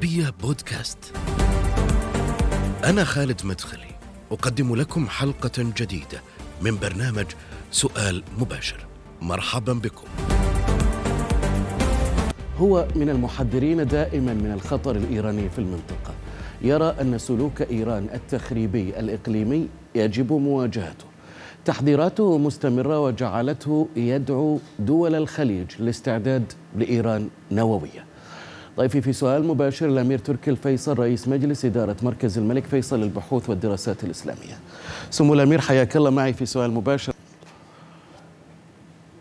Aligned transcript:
العربية 0.00 0.34
بودكاست. 0.42 0.98
أنا 2.84 3.04
خالد 3.04 3.40
مدخلي، 3.44 3.94
أقدم 4.32 4.76
لكم 4.76 5.08
حلقة 5.08 5.52
جديدة 5.58 6.20
من 6.62 6.78
برنامج 6.78 7.26
سؤال 7.70 8.22
مباشر. 8.38 8.86
مرحبا 9.22 9.72
بكم. 9.72 10.06
هو 12.58 12.88
من 12.96 13.10
المحذرين 13.10 13.86
دائما 13.86 14.34
من 14.34 14.52
الخطر 14.52 14.96
الإيراني 14.96 15.48
في 15.48 15.58
المنطقة. 15.58 16.14
يرى 16.62 16.96
أن 17.00 17.18
سلوك 17.18 17.62
إيران 17.62 18.08
التخريبي 18.14 19.00
الإقليمي 19.00 19.68
يجب 19.94 20.32
مواجهته. 20.32 21.04
تحذيراته 21.64 22.38
مستمرة 22.38 23.00
وجعلته 23.00 23.88
يدعو 23.96 24.58
دول 24.78 25.14
الخليج 25.14 25.66
للاستعداد 25.80 26.52
لإيران 26.76 27.28
نووية. 27.50 28.04
ضيفي 28.76 29.00
في 29.00 29.12
سؤال 29.12 29.46
مباشر 29.46 29.88
الأمير 29.88 30.18
تركي 30.18 30.50
الفيصل 30.50 30.98
رئيس 30.98 31.28
مجلس 31.28 31.64
إدارة 31.64 31.96
مركز 32.02 32.38
الملك 32.38 32.64
فيصل 32.64 33.00
للبحوث 33.00 33.50
والدراسات 33.50 34.04
الإسلامية. 34.04 34.58
سمو 35.10 35.34
الأمير 35.34 35.60
حياك 35.60 35.96
الله 35.96 36.10
معي 36.10 36.32
في 36.32 36.46
سؤال 36.46 36.70
مباشر. 36.70 37.12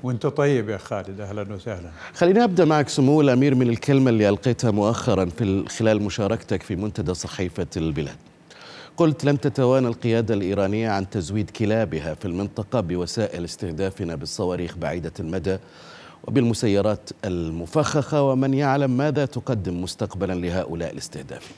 وأنت 0.04 0.28
طيب 0.28 0.70
يا 0.70 0.78
خالد 0.78 1.22
أهلا 1.22 1.54
وسهلا. 1.54 1.90
خليني 2.14 2.44
أبدأ 2.44 2.66
معك 2.66 2.90
سمو 2.90 3.22
الأمير 3.22 3.56
من 3.56 3.70
الكلمة 3.70 4.10
اللي 4.10 4.30
ألقيتها 4.30 4.72
مؤخرا 4.72 5.26
في 5.26 5.66
خلال 5.70 6.02
مشاركتك 6.02 6.64
في 6.64 6.76
منتدى 6.76 7.14
صحيفة 7.14 7.68
البلاد. 7.78 8.16
قلت 8.98 9.26
لم 9.26 9.36
تتوانى 9.36 9.88
القيادة 9.88 10.34
الإيرانية 10.34 10.90
عن 10.90 11.10
تزويد 11.10 11.50
كلابها 11.50 12.14
في 12.14 12.26
المنطقة 12.26 12.80
بوسائل 12.80 13.44
استهدافنا 13.44 14.16
بالصواريخ 14.16 14.78
بعيدة 14.78 15.14
المدى 15.20 15.58
وبالمسيرات 16.28 17.10
المفخخة 17.26 18.24
ومن 18.24 18.54
يعلم 18.54 18.98
ماذا 18.98 19.26
تقدم 19.26 19.82
مستقبلا 19.82 20.34
لهؤلاء 20.34 20.94
الاستهداف. 20.94 21.52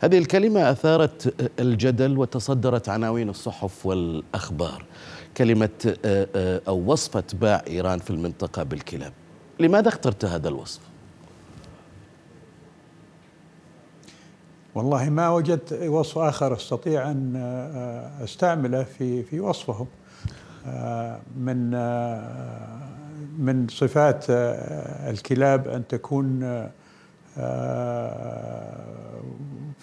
هذه 0.00 0.18
الكلمة 0.18 0.70
أثارت 0.70 1.34
الجدل 1.60 2.18
وتصدرت 2.18 2.88
عناوين 2.88 3.28
الصحف 3.28 3.86
والأخبار. 3.86 4.84
كلمة 5.36 5.96
أو 6.68 6.92
وصف 6.92 7.16
اتباع 7.16 7.62
إيران 7.66 7.98
في 7.98 8.10
المنطقة 8.10 8.62
بالكلاب. 8.62 9.12
لماذا 9.60 9.88
اخترت 9.88 10.24
هذا 10.24 10.48
الوصف؟ 10.48 10.80
والله 14.74 15.10
ما 15.10 15.30
وجدت 15.30 15.72
وصف 15.72 16.18
آخر 16.18 16.54
أستطيع 16.54 17.10
أن 17.10 17.36
أستعمله 18.24 18.82
في 18.82 19.22
في 19.22 19.40
وصفهم 19.40 19.86
من 21.36 21.70
من 23.38 23.66
صفات 23.70 24.24
الكلاب 25.10 25.68
أن 25.68 25.82
تكون 25.88 26.40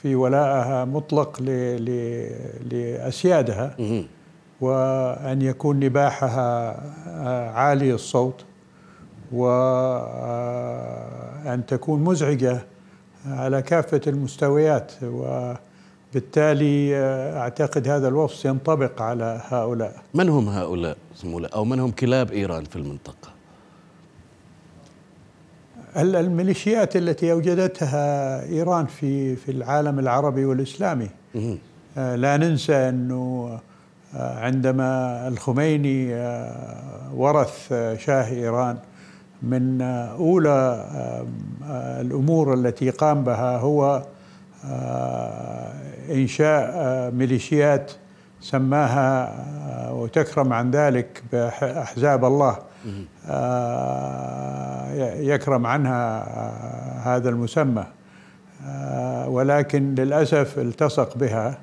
في 0.02 0.16
ولائها 0.16 0.85
مطلق 0.85 1.41
لأسيادها 2.71 3.75
وأن 4.61 5.41
يكون 5.41 5.80
نباحها 5.80 6.80
عالي 7.49 7.93
الصوت 7.93 8.45
وان 9.31 9.55
تكون 11.67 12.03
مزعجة 12.03 12.61
على 13.25 13.61
كافة 13.61 14.02
المستويات 14.08 14.91
وبالتالي 15.03 16.95
أعتقد 17.38 17.88
هذا 17.88 18.08
الوصف 18.08 18.45
ينطبق 18.45 19.02
على 19.02 19.41
هؤلاء. 19.47 19.95
من 20.13 20.30
هم 20.30 20.49
هؤلاء؟ 20.49 20.97
أو 21.55 21.65
من 21.65 21.80
هم 21.80 21.91
كلاب 21.91 22.31
إيران 22.31 22.64
في 22.64 22.76
الميليشيات 25.97 26.95
التي 26.95 27.31
أوجدتها 27.31 28.43
إيران 28.43 28.85
في 28.85 29.35
في 29.35 29.52
العالم 29.52 29.99
العربي 29.99 30.45
والإسلامي. 30.45 31.09
لا 31.95 32.37
ننسى 32.37 32.73
أنه 32.73 33.59
عندما 34.15 35.27
الخميني 35.27 36.13
ورث 37.15 37.73
شاه 37.97 38.29
إيران 38.31 38.77
من 39.43 39.81
أولى 39.81 40.85
الأمور 42.02 42.53
التي 42.53 42.89
قام 42.89 43.23
بها 43.23 43.58
هو 43.58 44.03
إنشاء 46.11 46.71
ميليشيات 47.11 47.91
سماها 48.41 49.31
وتكرم 49.91 50.53
عن 50.53 50.71
ذلك 50.71 51.23
باحزاب 51.31 52.25
الله. 52.25 52.58
يكرم 55.19 55.65
عنها 55.65 56.27
هذا 57.15 57.30
المسمى. 57.30 57.86
ولكن 59.27 59.95
للأسف 59.95 60.59
التصق 60.59 61.17
بها 61.17 61.58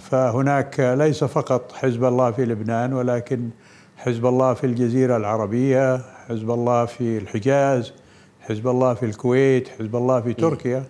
فهناك 0.00 0.80
ليس 0.80 1.24
فقط 1.24 1.72
حزب 1.72 2.04
الله 2.04 2.30
في 2.30 2.44
لبنان 2.44 2.92
ولكن 2.92 3.48
حزب 3.96 4.26
الله 4.26 4.54
في 4.54 4.66
الجزيرة 4.66 5.16
العربية 5.16 6.00
حزب 6.28 6.50
الله 6.50 6.84
في 6.84 7.18
الحجاز 7.18 7.92
حزب 8.40 8.68
الله 8.68 8.94
في 8.94 9.06
الكويت 9.06 9.68
حزب 9.68 9.96
الله 9.96 10.20
في 10.20 10.32
تركيا. 10.32 10.84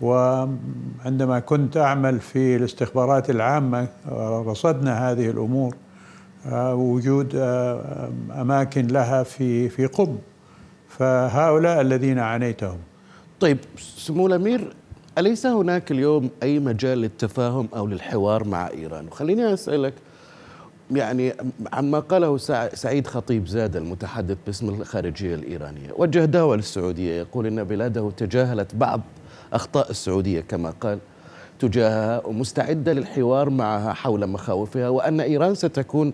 وعندما 0.00 1.38
كنت 1.38 1.76
أعمل 1.76 2.20
في 2.20 2.56
الاستخبارات 2.56 3.30
العامة 3.30 3.88
رصدنا 4.46 5.10
هذه 5.10 5.30
الأمور. 5.30 5.74
وجود 6.74 7.36
أماكن 8.30 8.86
لها 8.86 9.22
في 9.22 9.68
في 9.68 9.86
قم. 9.86 10.18
فهؤلاء 10.88 11.80
الذين 11.80 12.18
عانيتهم. 12.18 12.78
طيب 13.40 13.58
سمو 13.78 14.26
الأمير 14.26 14.72
أليس 15.18 15.46
هناك 15.46 15.90
اليوم 15.90 16.30
أي 16.42 16.58
مجال 16.58 16.98
للتفاهم 16.98 17.68
أو 17.76 17.86
للحوار 17.86 18.44
مع 18.44 18.68
إيران؟ 18.68 19.06
وخليني 19.06 19.54
أسألك 19.54 19.94
يعني 20.90 21.32
عما 21.72 22.00
قاله 22.00 22.36
سعيد 22.74 23.06
خطيب 23.06 23.46
زاد 23.46 23.76
المتحدث 23.76 24.36
باسم 24.46 24.68
الخارجية 24.68 25.34
الإيرانية 25.34 25.90
وجه 25.96 26.24
دعوه 26.24 26.56
للسعودية 26.56 27.18
يقول 27.18 27.46
إن 27.46 27.64
بلاده 27.64 28.10
تجاهلت 28.16 28.74
بعض 28.74 29.00
أخطاء 29.52 29.90
السعودية 29.90 30.40
كما 30.40 30.70
قال. 30.70 30.98
تجاهها 31.58 32.26
ومستعده 32.26 32.92
للحوار 32.92 33.50
معها 33.50 33.92
حول 33.92 34.26
مخاوفها 34.26 34.88
وأن 34.88 35.20
إيران 35.20 35.54
ستكون 35.54 36.12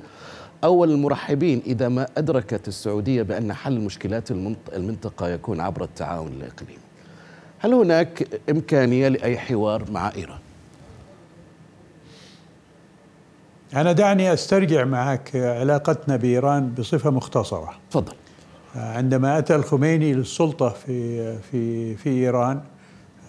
أول 0.65 0.91
المرحبين 0.91 1.62
إذا 1.66 1.88
ما 1.88 2.06
أدركت 2.19 2.69
السعودية 2.69 3.22
بأن 3.22 3.53
حل 3.53 3.81
مشكلات 3.81 4.31
المنطقة 4.75 5.28
يكون 5.28 5.60
عبر 5.60 5.84
التعاون 5.84 6.28
الإقليمي. 6.28 6.78
هل 7.59 7.75
هناك 7.75 8.41
إمكانية 8.50 9.09
لأي 9.09 9.38
حوار 9.38 9.91
مع 9.91 10.12
إيران؟ 10.16 10.38
أنا 13.75 13.93
دعني 13.93 14.33
أسترجع 14.33 14.84
معك 14.84 15.37
علاقتنا 15.37 16.16
بإيران 16.16 16.75
بصفة 16.78 17.10
مختصرة. 17.10 17.75
تفضل. 17.91 18.12
عندما 18.75 19.38
أتى 19.38 19.54
الخميني 19.54 20.15
للسلطة 20.15 20.69
في 20.69 21.38
في 21.38 21.94
في 21.97 22.10
إيران 22.10 22.60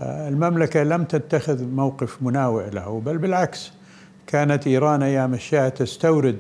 المملكة 0.02 0.84
لم 0.84 1.04
تتخذ 1.04 1.64
موقف 1.66 2.24
مناوئ 2.24 2.70
له 2.70 3.02
بل 3.06 3.18
بالعكس 3.18 3.72
كانت 4.28 4.68
إيران 4.68 5.04
أيام 5.04 5.34
الشاة 5.34 5.70
تستورد 5.70 6.38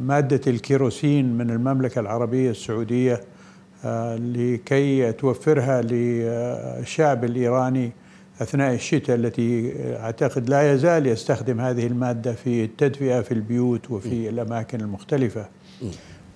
مادة 0.00 0.40
الكيروسين 0.46 1.38
من 1.38 1.50
المملكة 1.50 2.00
العربية 2.00 2.50
السعودية 2.50 3.20
لكي 4.16 5.12
توفرها 5.12 5.82
للشعب 5.82 7.24
الإيراني 7.24 7.92
أثناء 8.40 8.74
الشتاء 8.74 9.16
التي 9.16 9.72
أعتقد 9.96 10.50
لا 10.50 10.72
يزال 10.72 11.06
يستخدم 11.06 11.60
هذه 11.60 11.86
المادة 11.86 12.32
في 12.32 12.64
التدفئة 12.64 13.20
في 13.20 13.32
البيوت 13.32 13.90
وفي 13.90 14.28
الأماكن 14.28 14.80
المختلفة. 14.80 15.46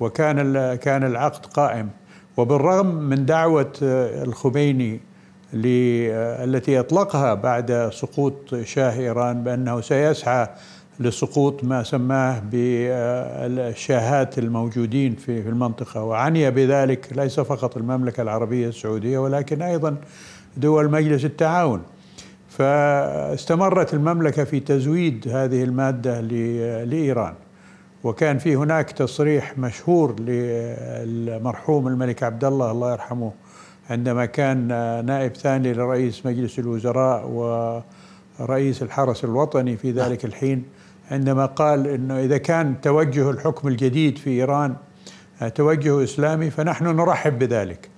وكان 0.00 0.74
كان 0.74 1.04
العقد 1.04 1.46
قائم. 1.46 1.88
وبالرغم 2.36 2.86
من 2.86 3.26
دعوة 3.26 3.72
الخميني 3.82 5.00
التي 5.54 6.80
أطلقها 6.80 7.34
بعد 7.34 7.90
سقوط 7.92 8.54
شاه 8.64 8.98
إيران 8.98 9.42
بأنه 9.42 9.80
سيسعى 9.80 10.48
لسقوط 11.00 11.64
ما 11.64 11.82
سماه 11.82 12.42
بالشاهات 12.52 14.38
الموجودين 14.38 15.14
في 15.14 15.38
المنطقة. 15.38 16.02
وعني 16.02 16.50
بذلك 16.50 17.08
ليس 17.16 17.40
فقط 17.40 17.76
المملكة 17.76 18.22
العربية 18.22 18.68
السعودية 18.68 19.18
ولكن 19.18 19.62
أيضا 19.62 19.96
دول 20.56 20.90
مجلس 20.90 21.24
التعاون. 21.24 21.82
فاستمرت 22.48 23.94
المملكة 23.94 24.44
في 24.44 24.60
تزويد 24.60 25.28
هذه 25.28 25.64
المادة 25.64 26.20
لإيران 26.84 27.34
وكان 28.04 28.38
في 28.38 28.56
هناك 28.56 28.90
تصريح 28.90 29.58
مشهور 29.58 30.20
للمرحوم 30.20 31.88
الملك 31.88 32.22
عبد 32.22 32.44
الله 32.44 32.70
الله 32.70 32.92
يرحمه 32.92 33.32
عندما 33.90 34.26
كان 34.26 34.68
نائب 35.06 35.36
ثاني 35.36 35.72
لرئيس 35.72 36.26
مجلس 36.26 36.58
الوزراء 36.58 37.26
ورئيس 38.38 38.82
الحرس 38.82 39.24
الوطني 39.24 39.76
في 39.76 39.90
ذلك 39.90 40.24
الحين 40.24 40.64
عندما 41.10 41.46
قال 41.46 41.86
إنه 41.86 42.20
إذا 42.20 42.38
كان 42.38 42.80
توجه 42.80 43.30
الحكم 43.30 43.68
الجديد 43.68 44.18
في 44.18 44.30
إيران 44.30 44.76
توجه 45.54 46.04
إسلامي 46.04 46.50
فنحن 46.50 46.84
نرحب 46.84 47.38
بذلك. 47.38 47.88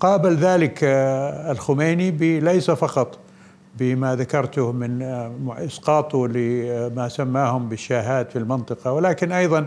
قابل 0.00 0.36
ذلك 0.36 0.78
الخميني 1.50 2.40
ليس 2.40 2.70
فقط 2.70 3.18
بما 3.78 4.16
ذكرته 4.16 4.72
من 4.72 5.02
إسقاطه 5.48 6.28
لما 6.28 7.08
سماهم 7.08 7.68
بالشاهات 7.68 8.32
في 8.32 8.38
المنطقة 8.38 8.92
ولكن 8.92 9.32
أيضا 9.32 9.66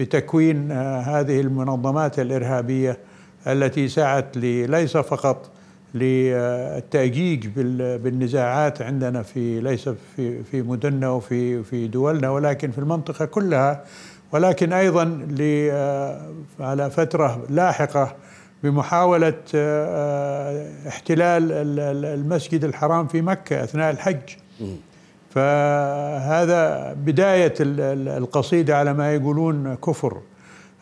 بتكوين 0.00 0.72
هذه 1.02 1.40
المنظمات 1.40 2.18
الإرهابية 2.18 2.98
التي 3.46 3.88
سعت 3.88 4.36
ليس 4.36 4.96
فقط 4.96 5.50
للتأجيج 5.94 7.46
بالنزاعات 8.02 8.82
عندنا 8.82 9.22
في 9.22 9.60
ليس 9.60 9.88
في 10.16 10.42
في 10.42 10.62
مدننا 10.62 11.10
وفي 11.10 11.62
في 11.62 11.88
دولنا 11.88 12.30
ولكن 12.30 12.70
في 12.70 12.78
المنطقة 12.78 13.24
كلها 13.24 13.84
ولكن 14.32 14.72
أيضا 14.72 15.04
على 16.60 16.90
فترة 16.90 17.42
لاحقة 17.50 18.16
بمحاولة 18.62 19.34
احتلال 20.88 21.52
المسجد 22.04 22.64
الحرام 22.64 23.06
في 23.06 23.22
مكة 23.22 23.64
أثناء 23.64 23.90
الحج. 23.90 24.20
فهذا 25.30 26.92
بداية 26.92 27.54
القصيدة 28.18 28.76
على 28.78 28.94
ما 28.94 29.14
يقولون 29.14 29.74
كفر. 29.74 30.12
آه، 30.16 30.20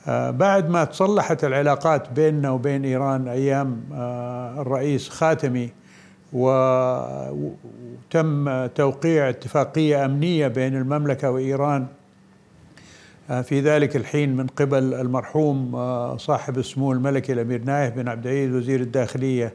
بعد 0.09 0.71
ما 0.71 0.85
تصلحت 0.85 1.45
العلاقات 1.45 2.11
بيننا 2.11 2.51
وبين 2.51 2.85
إيران 2.85 3.29
أيام 3.29 3.81
آه، 3.95 4.61
الرئيس 4.61 5.09
خاتمي 5.09 5.71
وتم 6.33 7.47
توقيع 8.67 9.29
اتفاقية 9.29 10.05
أمنية 10.05 10.49
بين 10.49 10.77
المملكة 10.77 11.31
وإيران 11.31 11.87
آه، 13.31 13.43
في 13.43 13.61
ذلك 13.61 13.97
الحين 13.97 14.37
من 14.37 14.47
قبل 14.47 14.95
المرحوم 14.95 15.77
صاحب 16.17 16.59
السمو 16.59 16.93
الملكي 16.93 17.33
الأمير 17.33 17.65
نايف 17.65 17.95
بن 17.95 18.09
عبد 18.09 18.27
العزيز 18.27 18.55
وزير 18.55 18.81
الداخلية 18.81 19.55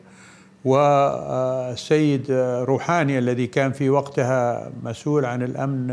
والسيد 0.66 2.32
روحاني 2.62 3.18
الذي 3.20 3.48
كان 3.48 3.72
في 3.72 3.90
وقتها 3.90 4.72
مسؤول 4.84 5.26
عن 5.26 5.44
الأمن 5.44 5.88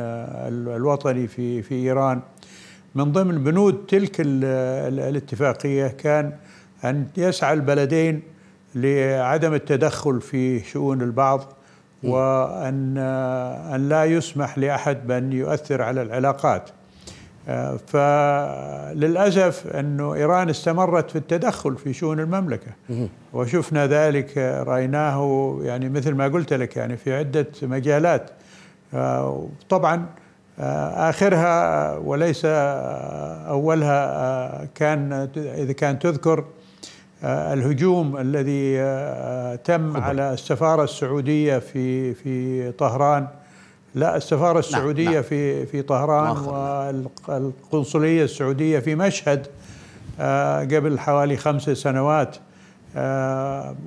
الوطني 0.68 1.26
في 1.26 1.62
في 1.62 1.74
إيران. 1.74 2.20
من 2.94 3.12
ضمن 3.12 3.44
بنود 3.44 3.86
تلك 3.88 4.16
الاتفاقية 4.18 5.86
كان 5.86 6.32
أن 6.84 7.06
يسعى 7.16 7.52
البلدين 7.52 8.22
لعدم 8.74 9.54
التدخل 9.54 10.20
في 10.20 10.60
شؤون 10.60 11.02
البعض 11.02 11.52
وأن 12.02 12.98
أن 13.74 13.88
لا 13.88 14.04
يسمح 14.04 14.58
لأحد 14.58 15.06
بأن 15.06 15.32
يؤثر 15.32 15.82
على 15.82 16.02
العلاقات. 16.02 16.70
فللأسف 17.86 19.66
أنه 19.66 20.14
إيران 20.14 20.48
استمرت 20.50 21.10
في 21.10 21.16
التدخل 21.16 21.76
في 21.76 21.92
شؤون 21.92 22.20
المملكة. 22.20 22.72
وشفنا 23.32 23.86
ذلك 23.86 24.38
رأيناه 24.66 25.58
يعني 25.62 25.88
مثل 25.88 26.14
ما 26.14 26.28
قلت 26.28 26.52
لك 26.52 26.76
يعني 26.76 26.96
في 26.96 27.14
عدة 27.14 27.46
مجالات. 27.62 28.30
طبعا 29.68 30.06
آخرها 30.60 31.96
وليس 31.96 32.42
أولها 33.48 34.64
كان 34.74 35.28
إذا 35.36 35.72
كان 35.72 35.98
تذكر 35.98 36.44
الهجوم 37.24 38.16
الذي 38.16 38.76
تم 39.64 39.92
خبر. 39.92 40.00
على 40.00 40.32
السفارة 40.32 40.84
السعودية 40.84 41.58
في 41.58 42.14
في 42.14 42.72
طهران 42.72 43.26
لا 43.94 44.16
السفارة 44.16 44.52
نعم، 44.52 44.58
السعودية 44.58 45.10
نعم. 45.10 45.22
في 45.22 45.66
في 45.66 45.82
طهران 45.82 46.36
والقنصلية 47.28 48.24
السعودية 48.24 48.78
في 48.78 48.94
مشهد 48.94 49.46
قبل 50.74 50.98
حوالي 50.98 51.36
خمس 51.36 51.70
سنوات 51.70 52.36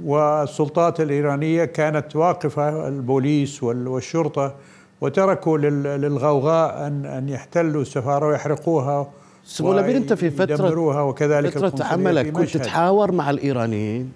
والسلطات 0.04 1.02
الإيرانية 1.02 1.66
كانت 1.66 2.16
واقفة 2.16 2.88
البوليس 2.88 3.64
والشرطة 3.64 4.56
وتركوا 5.02 5.58
للغوغاء 5.98 6.88
ان 6.88 7.06
أن 7.06 7.30
يحتلوا 7.30 7.82
السفارة 7.82 8.28
ويحرقوها 8.28 9.12
سمو 9.46 9.74
الامير 9.74 9.98
أنت 9.98 10.14
في 10.14 10.30
فترة 10.30 11.04
وكذلك 11.04 11.58
فترة 11.58 11.86
عملك 11.86 12.32
كنت 12.32 12.50
تتحاور 12.50 13.12
مع 13.12 13.30
الإيرانيين 13.30 14.12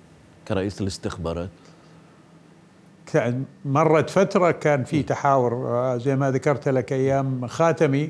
كرئيس 0.47 0.81
الاستخبارات؟ 0.81 1.49
مرت 3.65 4.09
فترة 4.09 4.51
كان 4.51 4.83
في 4.83 5.03
تحاور 5.03 5.53
آه، 5.53 5.97
زي 5.97 6.15
ما 6.15 6.31
ذكرت 6.31 6.69
لك 6.69 6.93
أيام 6.93 7.47
خاتمي 7.47 8.09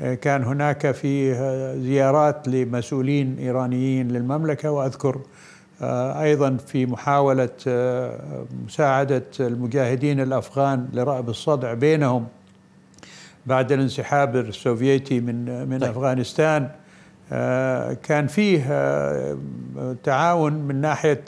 آه، 0.00 0.14
كان 0.14 0.44
هناك 0.44 0.90
في 0.90 1.32
آه، 1.32 1.76
زيارات 1.76 2.48
لمسؤولين 2.48 3.36
إيرانيين 3.38 4.08
للمملكة 4.08 4.70
وأذكر 4.70 5.20
أيضا 6.22 6.56
في 6.56 6.86
محاولة 6.86 7.48
آه، 7.66 8.44
مساعدة 8.64 9.24
المجاهدين 9.40 10.20
الأفغان 10.20 10.88
لرأب 10.92 11.28
الصدع 11.28 11.74
بينهم 11.74 12.26
بعد 13.46 13.72
الانسحاب 13.72 14.36
السوفيتي 14.36 15.20
من 15.20 15.68
من 15.68 15.78
طيب. 15.78 15.90
أفغانستان 15.90 16.68
آه، 17.32 17.92
كان 17.92 18.26
فيه 18.26 18.64
تعاون 20.04 20.52
من 20.52 20.80
ناحية 20.80 21.24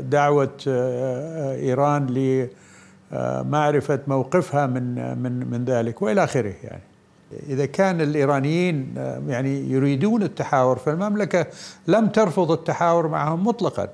دعوة 0.00 0.56
إيران 0.66 2.06
لمعرفه 3.12 4.00
موقفها 4.06 4.66
من 4.66 5.18
من 5.18 5.50
من 5.50 5.64
ذلك 5.64 6.02
وإلى 6.02 6.24
آخره 6.24 6.54
يعني 6.62 6.82
إذا 7.48 7.66
كان 7.66 8.00
الإيرانيين 8.00 8.94
آه، 8.98 9.22
يعني 9.28 9.70
يريدون 9.70 10.22
التحاور 10.22 10.78
فالمملكة 10.78 11.46
لم 11.86 12.06
ترفض 12.06 12.50
التحاور 12.50 13.08
معهم 13.08 13.46
مطلقا. 13.46 13.88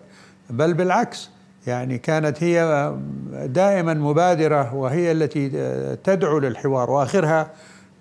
بل 0.51 0.75
بالعكس 0.75 1.31
يعني 1.67 1.99
كانت 1.99 2.43
هي 2.43 2.63
آه، 2.63 2.99
دائما 3.47 3.95
مبادرة 3.95 4.75
وهي 4.75 5.13
التي 5.13 5.51
آه، 5.57 5.99
تدعو 6.05 6.39
للحوار. 6.39 6.91
وآخرها 6.91 7.51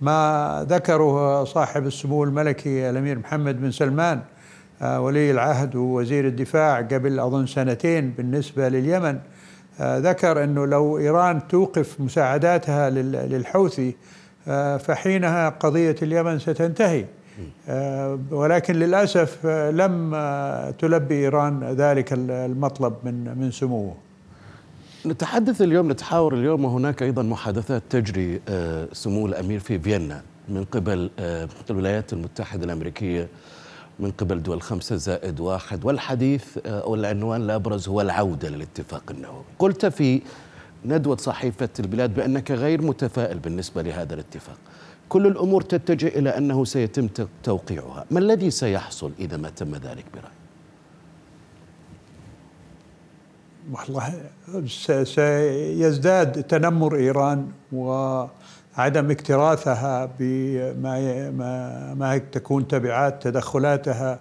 ما 0.01 0.65
ذكره 0.69 1.43
صاحب 1.43 1.85
السمو 1.85 2.23
الملكي 2.23 2.89
الأمير 2.89 3.19
محمد 3.19 3.61
بن 3.61 3.71
سلمان 3.71 4.21
ولي 4.81 5.31
العهد 5.31 5.75
ووزير 5.75 6.27
الدفاع 6.27 6.81
قبل 6.81 7.19
أظن 7.19 7.45
سنتين 7.45 8.11
بالنسبة 8.11 8.69
لليمن. 8.69 9.19
ذكر 9.81 10.43
أنه 10.43 10.65
لو 10.65 10.97
إيران 10.97 11.47
توقف 11.47 12.01
مساعداتها 12.01 12.89
للحوثي 12.89 13.95
فحينها 14.77 15.49
قضية 15.49 15.95
اليمن 16.01 16.39
ستنتهي. 16.39 17.05
آه، 17.69 18.19
ولكن 18.31 18.73
للأسف 18.75 19.37
آه، 19.45 19.71
لم 19.71 20.11
تلبي 20.79 21.15
إيران 21.15 21.63
ذلك 21.63 22.13
المطلب 22.13 22.93
من 23.03 23.37
من 23.37 23.51
سموه. 23.51 23.95
نتحدث 25.05 25.61
اليوم 25.61 25.91
نتحاور 25.91 26.33
اليوم 26.33 26.65
وهناك 26.65 27.03
أيضا 27.03 27.23
محادثات 27.23 27.83
تجري 27.89 28.41
سمو 28.93 29.25
الأمير 29.25 29.59
في 29.59 29.79
فيينا 29.79 30.21
من 30.49 30.63
قبل 30.63 31.09
الولايات 31.69 32.13
المتحدة 32.13 32.65
الأمريكية 32.65 33.27
من 33.99 34.11
قبل 34.11 34.43
دول 34.43 34.61
خمسة 34.61 34.95
زائد 34.95 35.39
واحد. 35.39 35.85
والحديث 35.85 36.57
أو 36.65 36.95
العنوان 36.95 37.41
الأبرز 37.41 37.89
هو 37.89 38.01
العودة 38.01 38.49
للاتفاق 38.49 39.03
النووي. 39.11 39.43
قلت 39.59 39.85
في 39.85 40.21
ندوة 40.85 41.17
صحيفة 41.17 41.69
البلاد 41.79 42.13
بأنك 42.13 42.51
غير 42.51 42.81
متفائل 42.81 43.39
بالنسبة 43.39 43.81
لهذا 43.81 44.13
الاتفاق. 44.13 44.57
كل 45.09 45.27
الأمور 45.27 45.61
تتجه 45.61 46.07
إلى 46.07 46.29
أنه 46.37 46.65
سيتم 46.65 47.07
توقيعها. 47.43 48.05
ما 48.11 48.19
الذي 48.19 48.51
سيحصل 48.51 49.11
إذا 49.19 49.37
ما 49.37 49.49
تم 49.49 49.75
ذلك 49.75 50.05
برأيك؟ 50.13 50.41
والله 53.71 54.13
سيزداد 55.03 56.43
تنمر 56.43 56.95
إيران 56.95 57.47
وعدم 57.73 59.11
اكتراثها 59.11 60.09
بما 60.19 61.29
ما, 61.29 61.93
ما 61.93 62.17
تكون 62.17 62.67
تبعات 62.67 63.23
تدخلاتها 63.23 64.19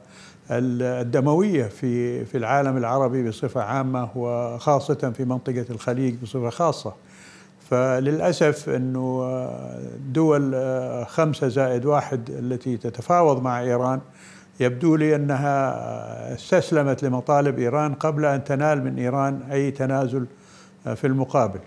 الدموية 0.50 1.64
في 1.64 2.25
في 2.25 2.38
العالم 2.38 2.76
العربي 2.76 3.28
بصفة 3.28 3.62
عامة 3.62 4.09
وخاصة 4.16 5.12
في 5.16 5.25
منطقة 5.25 5.64
الخليج 5.71 6.14
بصفة 6.23 6.50
خاصة. 6.50 6.95
فللأسف 7.71 8.69
إنه 8.69 9.49
دول 10.12 10.54
خمسة 11.07 11.49
زائد 11.49 11.87
واحد 11.87 12.30
التي 12.30 12.76
تتفاوض 12.76 13.42
مع 13.42 13.61
إيران 13.61 14.00
يبدو 14.61 14.97
لي 14.97 15.16
أنها 15.16 16.35
استسلمت 16.35 17.02
لمطالب 17.02 17.59
إيران 17.59 17.95
قبل 17.95 18.25
أن 18.25 18.45
تنال 18.45 18.85
من 18.85 18.99
إيران 18.99 19.42
أي 19.52 19.71
تنازل 19.71 20.26
في 20.95 21.07
المقابل. 21.07 21.61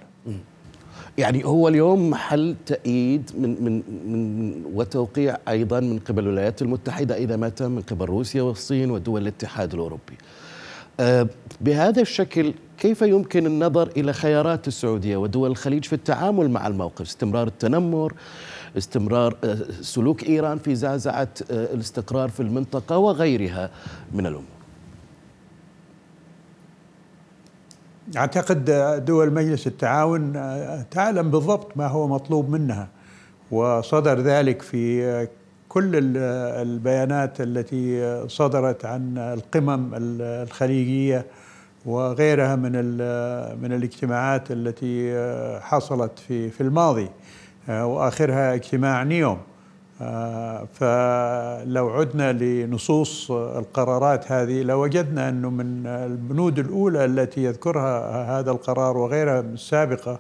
يعني 1.18 1.46
هو 1.46 1.68
اليوم 1.68 2.10
محل 2.10 2.56
تأييد 2.66 3.32
من 3.38 3.64
من 3.64 3.84
من 4.06 4.62
وتوقيع 4.74 5.38
أيضا 5.48 5.80
من 5.80 6.00
قبل 6.00 6.24
الولايات 6.24 6.62
المتحدة 6.62 7.18
إذا 7.18 7.36
ما 7.36 7.50
تم 7.50 7.72
من 7.72 7.82
قبل 7.82 8.06
روسيا 8.06 8.42
والصين 8.42 8.92
ودول 8.92 9.22
الاتحاد 9.22 9.74
الأوروبي. 9.74 10.18
آه، 11.00 11.28
بهذا 11.62 12.02
الشكل 12.02 12.54
كيف 12.78 13.02
يمكن 13.02 13.46
النظر 13.46 13.90
إلى 13.98 14.14
خيارات 14.14 14.68
السعودية 14.68 15.18
ودول 15.18 15.52
الخليج 15.52 15.86
في 15.86 15.94
التعامل 15.94 16.50
مع 16.50 16.68
الموقف؟ 16.68 17.02
استمرار 17.02 17.48
التنمر، 17.48 18.14
استمرار 18.78 19.38
آه، 19.44 19.58
سلوك 19.82 20.24
إيران 20.24 20.58
في 20.58 20.76
زعزعة 20.76 21.28
آه، 21.52 21.74
الاستقرار 21.74 22.30
في 22.30 22.40
المنطقة 22.40 22.98
وغيرها 22.98 23.70
من 24.14 24.26
الأمور. 24.26 24.53
أعتقد 28.18 28.66
دول 29.06 29.34
مجلس 29.34 29.68
التعاون 29.68 30.34
تعلم 30.92 31.32
بالضبط 31.32 31.78
ما 31.78 31.88
هو 31.88 32.08
مطلوب 32.08 32.50
منها 32.50 32.88
وصدر 33.52 34.20
ذلك 34.20 34.62
في 34.62 35.28
كل 35.70 35.92
البيانات 35.96 37.42
التي 37.42 38.24
صدرت 38.28 38.86
عن 38.86 39.18
القمم 39.18 39.90
الخليجية 39.94 41.26
وغيرها 41.86 42.56
من 42.56 42.72
من 43.62 43.74
الاجتماعات 43.74 44.52
التي 44.52 45.14
حصلت 45.62 46.20
في 46.20 46.50
في 46.50 46.62
الماضي 46.62 47.10
وآخرها 47.70 48.54
اجتماع 48.54 49.04
نيوم. 49.04 49.38
فلو 50.74 51.90
عدنا 51.90 52.34
لنصوص 52.34 53.32
القرارات 53.32 54.32
هذه 54.32 54.64
لوجدنا 54.64 55.30
أنه 55.30 55.50
من 55.50 55.88
البنود 55.88 56.60
الأولى 56.60 57.06
التي 57.06 57.44
يذكرها 57.44 58.40
هذا 58.40 58.52
القرار 58.52 58.98
وغيرها 58.98 59.40
السابقة 59.40 60.20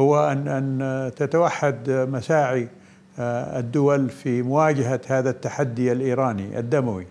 هو 0.00 0.28
ان 0.28 0.48
أن 0.48 1.10
تتوحد 1.16 1.90
مساعي 1.90 2.68
الدول 3.18 4.08
في 4.08 4.42
مواجهة 4.42 5.00
هذا 5.06 5.30
التحدي 5.30 5.92
الإيراني 5.92 6.58
الدموي. 6.58 7.06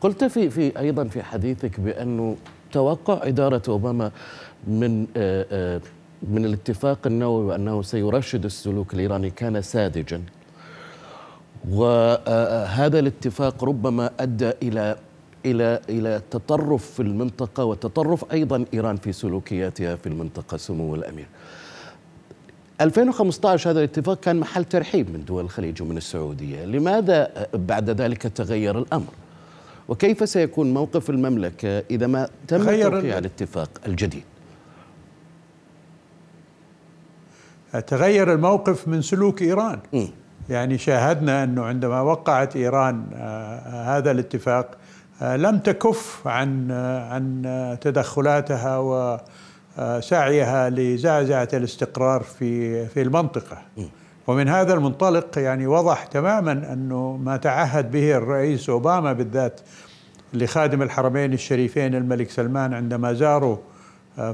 قلت 0.00 0.24
في 0.24 0.50
في 0.50 0.78
أيضا 0.78 1.04
في 1.04 1.22
حديثك 1.22 1.80
بأنه 1.80 2.36
توقع 2.72 3.20
إدارة 3.22 3.62
أوباما 3.68 4.10
من 4.66 5.00
من 6.22 6.44
الاتفاق 6.44 7.06
النووي 7.06 7.44
وأنه 7.44 7.82
سيرشد 7.82 8.44
السلوك 8.44 8.94
الإيراني 8.94 9.30
كان 9.30 9.62
ساذجا 9.62 10.22
وهذا 11.70 12.98
الاتفاق 12.98 13.64
ربما 13.64 14.10
أدى 14.20 14.50
إلى 14.62 14.96
إلى 15.46 15.80
إلى 15.88 16.22
تطرف 16.30 16.90
في 16.90 17.00
المنطقة 17.00 17.64
وتطرف 17.64 18.32
أيضا 18.32 18.64
إيران 18.74 18.96
في 18.96 19.12
سلوكياتها 19.12 19.96
في 19.96 20.06
المنطقة 20.06 20.56
سمو 20.56 20.94
الأمير. 20.94 21.26
2015 22.80 23.70
هذا 23.70 23.78
الاتفاق 23.78 24.20
كان 24.20 24.36
محل 24.36 24.64
ترحيب 24.64 25.10
من 25.10 25.24
دول 25.24 25.44
الخليج 25.44 25.82
ومن 25.82 25.96
السعودية، 25.96 26.64
لماذا 26.64 27.46
بعد 27.54 27.90
ذلك 27.90 28.22
تغير 28.22 28.78
الأمر؟ 28.78 29.12
وكيف 29.88 30.28
سيكون 30.28 30.74
موقف 30.74 31.10
المملكة 31.10 31.78
إذا 31.90 32.06
ما 32.06 32.28
تم 32.48 32.64
توقيع 32.64 33.18
الاتفاق 33.18 33.70
الجديد؟ 33.86 34.22
تغير 37.86 38.32
الموقف 38.32 38.88
من 38.88 39.02
سلوك 39.02 39.42
إيران. 39.42 39.78
م. 39.92 40.06
يعني 40.50 40.78
شاهدنا 40.78 41.44
أنه 41.44 41.64
عندما 41.64 42.00
وقعت 42.00 42.56
إيران 42.56 43.04
هذا 43.86 44.10
الاتفاق 44.10 44.70
لم 45.22 45.58
تكف 45.58 46.22
عن 46.26 46.70
عن 47.10 47.42
تدخلاتها 47.80 48.78
وسعيها 49.78 50.70
لزعزعة 50.70 51.48
الاستقرار 51.52 52.22
في 52.22 52.86
في 52.86 53.02
المنطقة. 53.02 53.58
ومن 54.26 54.48
هذا 54.48 54.74
المنطلق 54.74 55.38
يعني 55.38 55.66
وضح 55.66 56.04
تماما 56.04 56.52
أنه 56.52 57.16
ما 57.16 57.36
تعهد 57.36 57.90
به 57.90 58.16
الرئيس 58.16 58.68
أوباما 58.68 59.12
بالذات 59.12 59.60
لخادم 60.34 60.82
الحرمين 60.82 61.32
الشريفين 61.32 61.94
الملك 61.94 62.30
سلمان 62.30 62.74
عندما 62.74 63.12
زاروا 63.12 63.56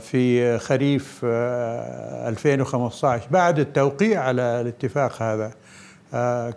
في 0.00 0.58
خريف 0.58 1.20
2015 1.24 3.26
بعد 3.30 3.58
التوقيع 3.58 4.22
على 4.22 4.42
الاتفاق 4.42 5.22
هذا. 5.22 5.50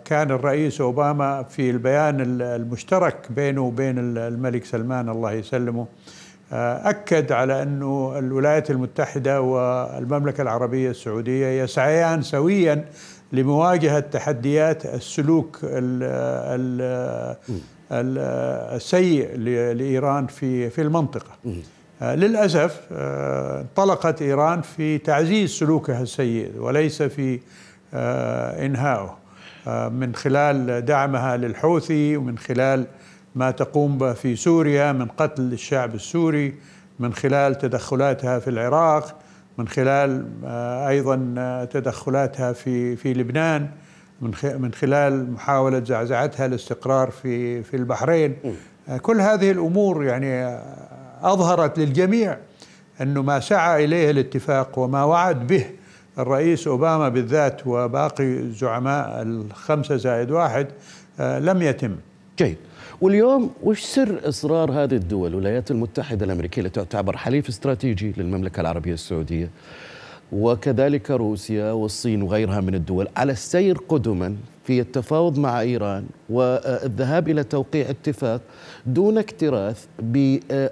كان 0.04 0.30
الرئيس 0.30 0.80
أوباما 0.80 1.42
في 1.42 1.70
البيان 1.70 2.40
المشترك 2.40 3.16
بينه 3.30 3.60
وبين 3.60 3.98
الملك 3.98 4.64
سلمان 4.64 5.08
الله 5.08 5.32
يسلمه 5.32 5.86
أكد 6.52 7.32
على 7.32 7.62
أنه 7.62 8.18
الولايات 8.18 8.70
المتحدة 8.70 9.40
والمملكة 9.40 10.42
العربية 10.42 10.90
السعودية 10.90 11.62
يسعيان 11.62 12.22
سويا 12.22 12.84
لمواجهة 13.32 14.00
تحديات 14.00 14.86
السلوك 14.86 15.60
السيء 17.92 19.36
لإيران 19.74 20.26
في 20.26 20.70
في 20.70 20.82
المنطقة. 20.82 21.30
للأسف 22.02 22.80
انطلقت 22.92 24.22
إيران 24.22 24.60
في 24.60 24.98
تعزيز 24.98 25.50
سلوكها 25.50 26.02
السيء 26.02 26.52
وليس 26.58 27.02
في 27.02 27.40
انهائه. 27.94 29.25
من 29.68 30.14
خلال 30.14 30.84
دعمها 30.84 31.36
للحوثي 31.36 32.16
ومن 32.16 32.38
خلال 32.38 32.86
ما 33.34 33.50
تقوم 33.50 33.98
به 33.98 34.12
في 34.12 34.36
سوريا 34.36 34.92
من 34.92 35.06
قتل 35.06 35.42
الشعب 35.52 35.94
السوري 35.94 36.54
من 36.98 37.12
خلال 37.12 37.58
تدخلاتها 37.58 38.38
في 38.38 38.50
العراق 38.50 39.14
من 39.58 39.68
خلال 39.68 40.26
أيضا 40.88 41.16
تدخلاتها 41.70 42.52
في 42.52 42.96
في 42.96 43.14
لبنان 43.14 43.68
من 44.20 44.30
من 44.58 44.72
خلال 44.72 45.32
محاولة 45.32 45.84
زعزعتها 45.84 46.46
الاستقرار 46.46 47.10
في 47.10 47.62
في 47.62 47.76
البحرين. 47.76 48.36
كل 49.02 49.20
هذه 49.20 49.50
الأمور 49.50 50.04
يعني 50.04 50.60
أظهرت 51.22 51.78
للجميع 51.78 52.36
انه 53.00 53.22
ما 53.22 53.40
سعى 53.40 53.84
إليه 53.84 54.10
الاتفاق 54.10 54.78
وما 54.78 55.04
وعد 55.04 55.46
به 55.46 55.66
الرئيس 56.18 56.66
أوباما 56.66 57.08
بالذات 57.08 57.66
وباقي 57.66 58.50
زعماء 58.50 59.22
الخمسة 59.22 59.96
زائد 59.96 60.30
واحد 60.30 60.66
لم 61.20 61.62
يتم. 61.62 61.96
جيد. 62.38 62.56
واليوم 63.00 63.50
وش 63.62 63.82
سر 63.82 64.20
إصرار 64.24 64.72
هذه 64.72 64.94
الدول 64.94 65.30
الولايات 65.30 65.70
المتحدة 65.70 66.26
الأمريكية 66.26 66.62
التي 66.62 66.80
تعتبر 66.84 67.16
حليف 67.16 67.48
استراتيجي 67.48 68.14
للمملكة 68.16 68.60
العربية 68.60 68.92
السعودية 68.92 69.50
وكذلك 70.32 71.10
روسيا 71.10 71.72
والصين 71.72 72.22
وغيرها 72.22 72.60
من 72.60 72.74
الدول 72.74 73.08
على 73.16 73.32
السير 73.32 73.78
قدما 73.88 74.36
في 74.64 74.80
التفاوض 74.80 75.38
مع 75.38 75.60
إيران 75.60 76.06
والذهاب 76.30 77.28
إلى 77.28 77.44
توقيع 77.44 77.90
اتفاق 77.90 78.40
دون 78.86 79.18
اكتراث 79.18 79.86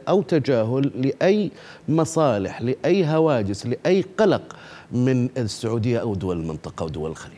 أو 0.08 0.22
تجاهل 0.22 0.90
لأي 0.94 1.50
مصالح، 1.88 2.62
لأي 2.62 3.04
هواجس، 3.06 3.66
لأي 3.66 4.04
قلق 4.18 4.56
من 4.92 5.28
السعودية 5.36 6.00
أو 6.00 6.14
دول 6.14 6.40
المنطقة 6.40 6.82
أو 6.82 6.88
دول 6.88 7.10
الخليج. 7.10 7.34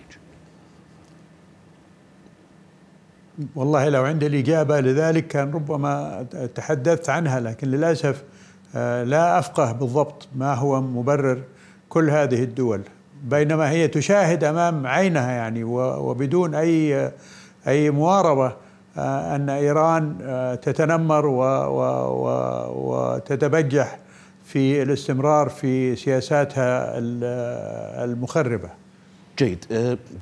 والله 3.55 3.89
لو 3.89 4.05
عندي 4.05 4.27
الإجابة 4.27 4.81
لذلك 4.81 5.27
كان 5.27 5.51
ربما 5.53 6.23
تحدثت 6.55 7.11
عنها 7.11 7.41
لكن 7.41 7.69
للأسف 7.69 8.23
لا 9.05 9.39
أفقه 9.39 9.73
بالضبط 9.73 10.29
ما 10.37 10.55
هو 10.55 10.81
مبرر 10.81 11.43
كل 11.89 12.11
هذه 12.11 12.43
الدول 12.43 12.81
بينما 13.25 13.71
هي 13.71 13.89
تشاهد 13.89 14.45
أمام 14.45 14.87
عينها 14.87 15.33
يعني 15.33 15.65
وبدون 15.65 16.55
أي 16.55 17.13
أي 17.69 17.91
مواربة 17.91 18.53
أن 18.99 19.51
إيران 19.51 20.19
تتنمر 20.63 21.27
وتتبجح 22.71 23.99
في 24.57 24.83
الاستمرار 24.83 25.49
في 25.49 25.97
سياساتها 25.97 26.93
المخربة. 28.05 28.71
جيد، 29.39 29.65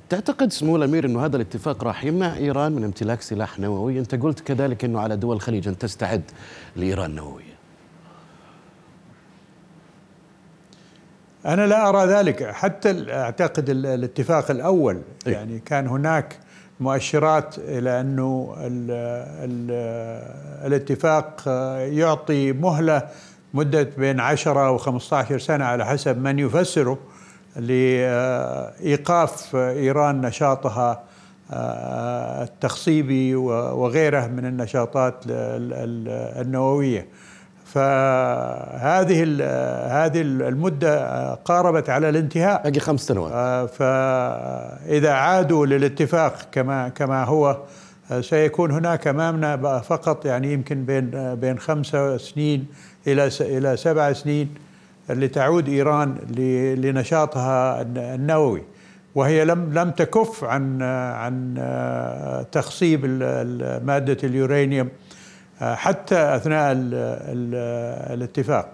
تعتقد 0.09 0.53
سمو 0.53 0.77
الأمير 0.77 1.07
إنه 1.07 1.25
هذا 1.25 1.37
الاتفاق 1.37 1.85
راح 1.85 2.05
يمنع 2.05 2.37
إيران 2.37 2.73
من 2.73 2.85
امتلاك 2.85 3.23
سلاح 3.23 3.59
نووي؟ 3.59 3.99
أنت 3.99 4.15
قلت 4.15 4.41
كذلك 4.41 4.85
إنه 4.85 5.01
على 5.01 5.17
دول 5.17 5.37
الخليج 5.37 5.69
أن 5.69 5.79
تستعد 5.79 6.23
لإيران 6.77 7.15
نوويه. 7.15 7.55
أنا 11.47 11.67
لا 11.67 11.89
أرى 11.89 12.07
ذلك 12.07 12.45
حتى 12.45 13.13
أعتقد 13.13 13.71
الاتفاق 13.71 14.51
الأول 14.51 15.01
يعني 15.27 15.59
كان 15.59 15.87
هناك 15.87 16.39
مؤشرات 16.81 17.59
إلى 17.59 18.01
أنه 18.01 18.55
ال 18.59 18.91
ال 19.45 19.71
الاتفاق 20.67 21.43
يعطي 21.93 22.53
مهلة 22.53 23.09
مدة 23.55 23.89
بين 23.99 24.21
10 24.21 24.71
و 24.71 24.79
15 24.79 25.39
سنة 25.39 25.65
على 25.65 25.87
حسب 25.87 26.19
من 26.19 26.39
يفسره 26.39 26.99
لإيقاف 27.57 29.57
إيران 29.57 30.21
نشاطها 30.21 31.03
التخصيبي 32.43 33.35
وغيره 33.35 34.27
من 34.27 34.47
النشاطات 34.47 35.15
النووية. 35.27 37.07
فهذه 37.65 39.23
هذه 40.05 40.21
المدة 40.21 41.35
قاربت 41.35 41.91
على 41.91 42.09
الانتهاء. 42.09 42.63
باقي 42.63 42.81
خمس 42.81 43.01
سنوات. 43.01 43.71
فإذا 43.71 45.13
عادوا 45.13 45.67
للاتفاق 45.67 46.37
كما 46.53 46.89
كما 46.89 47.25
هو 47.25 47.59
سيكون 48.21 48.71
هناك 48.71 49.07
أمامنا 49.07 49.79
فقط 49.79 50.27
يعني 50.27 50.53
يمكن 50.53 50.85
بين 50.85 51.35
بين 51.35 51.59
خمسة 51.59 52.17
سنين 52.17 52.67
إلى 53.07 53.31
إلى 53.41 53.77
سبع 53.77 54.13
سنين 54.13 54.55
لتعود 55.11 55.69
إيران 55.69 56.17
لنشاطها 56.79 57.83
النووي 58.15 58.63
وهي 59.15 59.45
لم 59.45 59.79
لم 59.79 59.91
تكف 59.91 60.45
عن 60.45 60.83
عن 60.83 61.55
تخصيب 62.53 63.07
مادة 63.85 64.17
اليورانيوم 64.25 64.89
حتى 65.61 66.17
ال 66.17 66.95
ال 66.95 67.55
الاتفاق 68.15 68.73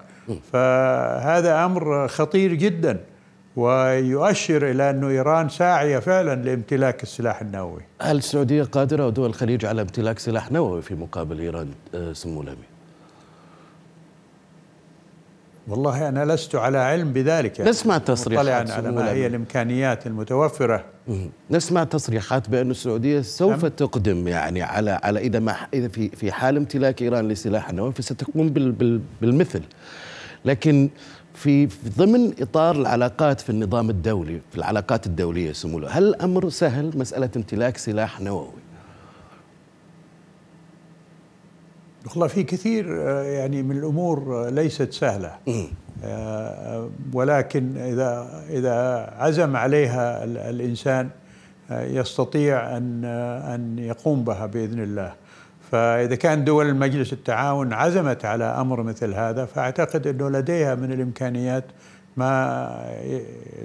فهذا 0.52 1.64
أمر 1.64 2.08
خطير 2.08 2.54
جدا 2.54 3.00
ويؤشر 3.56 4.70
إلى 4.70 4.90
انه 4.90 5.08
إيران 5.08 5.48
ساعية 5.48 5.98
فعلا 5.98 6.42
لامتلاك 6.42 7.02
السلاح 7.02 7.40
النووي. 7.40 7.80
هل 8.00 8.16
السعودية 8.16 8.62
قادرة 8.62 9.06
ودول 9.06 9.26
الخليج 9.28 9.64
على 9.64 9.82
امتلاك 9.82 10.18
سلاح 10.18 10.52
نووي 10.52 10.82
في 10.82 10.94
مقابل 10.94 11.40
إيران 11.40 11.68
آه، 11.94 12.12
سمو 12.12 12.42
الامير؟ 12.42 12.64
والله 15.70 16.08
أنا 16.08 16.24
لست 16.24 16.54
على 16.54 16.78
علم 16.78 17.12
بذلك. 17.12 17.60
نسمع 17.60 17.98
تصريحات 17.98 18.70
على 18.70 18.92
ما 18.92 19.10
هي 19.10 19.26
الإمكانيات 19.26 20.06
المتوفرة. 20.06 20.84
نسمع 21.50 21.84
تصريحات 21.84 22.48
بأن 22.50 22.70
السعودية 22.70 23.20
سوف. 23.20 23.64
تقدم 23.64 24.28
يعني 24.28 24.62
على 24.62 24.90
على 24.90 25.20
إذا 25.20 25.38
ما 25.38 25.56
إذا 25.74 25.88
في 25.88 26.08
في 26.08 26.32
حال 26.32 26.56
امتلاك 26.56 27.02
إيران 27.02 27.28
لسلاح 27.28 27.70
النووي 27.70 27.92
فستقوم 27.92 28.48
بالمثل. 29.20 29.62
لكن 30.44 30.90
في 31.34 31.68
ضمن 31.98 32.32
إطار 32.40 32.76
العلاقات 32.76 33.40
في 33.40 33.50
النظام 33.50 33.90
الدولي 33.90 34.40
في 34.50 34.58
العلاقات 34.58 35.06
الدولية 35.06 35.52
سمو 35.52 35.78
هل 35.78 36.04
الامر 36.08 36.48
سهل 36.48 36.98
مسألة 36.98 37.30
امتلاك 37.36 37.76
سلاح 37.76 38.20
نووي؟ 38.20 38.59
والله 42.06 42.26
في 42.26 42.42
كثير 42.42 42.86
آه، 43.00 43.22
يعني 43.22 43.62
من 43.62 43.76
الأمور 43.76 44.46
آه، 44.46 44.50
ليست 44.50 44.92
سهلة. 44.92 45.36
آه، 46.04 46.90
ولكن 47.12 47.76
إذا 47.76 48.42
إذا 48.50 49.06
عزم 49.18 49.56
عليها 49.56 50.24
الإنسان 50.24 51.08
يستطيع 51.70 52.76
أن 52.76 53.04
أن 53.54 53.78
يقوم 53.78 54.24
بها 54.24 54.46
بإذن 54.46 54.82
الله. 54.82 55.12
فإذا 55.70 56.14
كان 56.14 56.44
دول 56.44 56.74
مجلس 56.74 57.12
التعاون 57.12 57.72
عزمت 57.72 58.24
على 58.24 58.44
أمر 58.44 58.82
مثل 58.82 59.14
هذا 59.14 59.44
فأعتقد 59.44 60.06
أنه 60.06 60.30
لديها 60.30 60.74
من 60.74 60.92
الإمكانيات 60.92 61.64
ما 62.16 62.84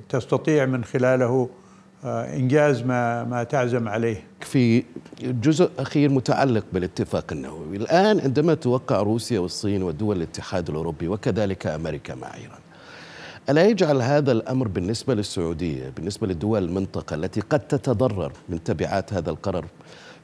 تستطيع 0.10 0.66
من 0.66 0.84
خلاله 0.84 1.50
إنجاز 2.06 2.82
ما 2.82 3.24
ما 3.24 3.44
تعزم 3.44 3.88
عليه. 3.88 4.24
في 4.46 4.84
جزء 5.22 5.70
أخير 5.80 6.10
متعلق 6.10 6.64
بالاتفاق 6.74 7.26
النووي، 7.32 7.78
الآن 7.78 8.20
عندما 8.20 8.54
توقع 8.54 9.02
روسيا 9.02 9.40
والصين 9.40 9.84
ودول 9.84 10.18
الاتحاد 10.18 10.70
الأوروبي 10.70 11.08
وكذلك 11.08 11.68
أمريكا 11.68 12.16
مع 12.16 12.34
ايران. 12.36 12.60
ألا 13.50 13.66
يجعل 13.66 14.02
هذا 14.02 14.32
الأمر 14.32 14.68
بالنسبة 14.68 15.14
للسعودية، 15.14 15.90
بالنسبة 15.90 16.28
لدول 16.28 16.64
المنطقة 16.64 17.14
التي 17.14 17.42
قد 17.42 17.60
تتضرر 17.60 18.32
من 18.50 18.64
تبعات 18.64 19.14
هذا 19.14 19.30
القرار 19.30 19.66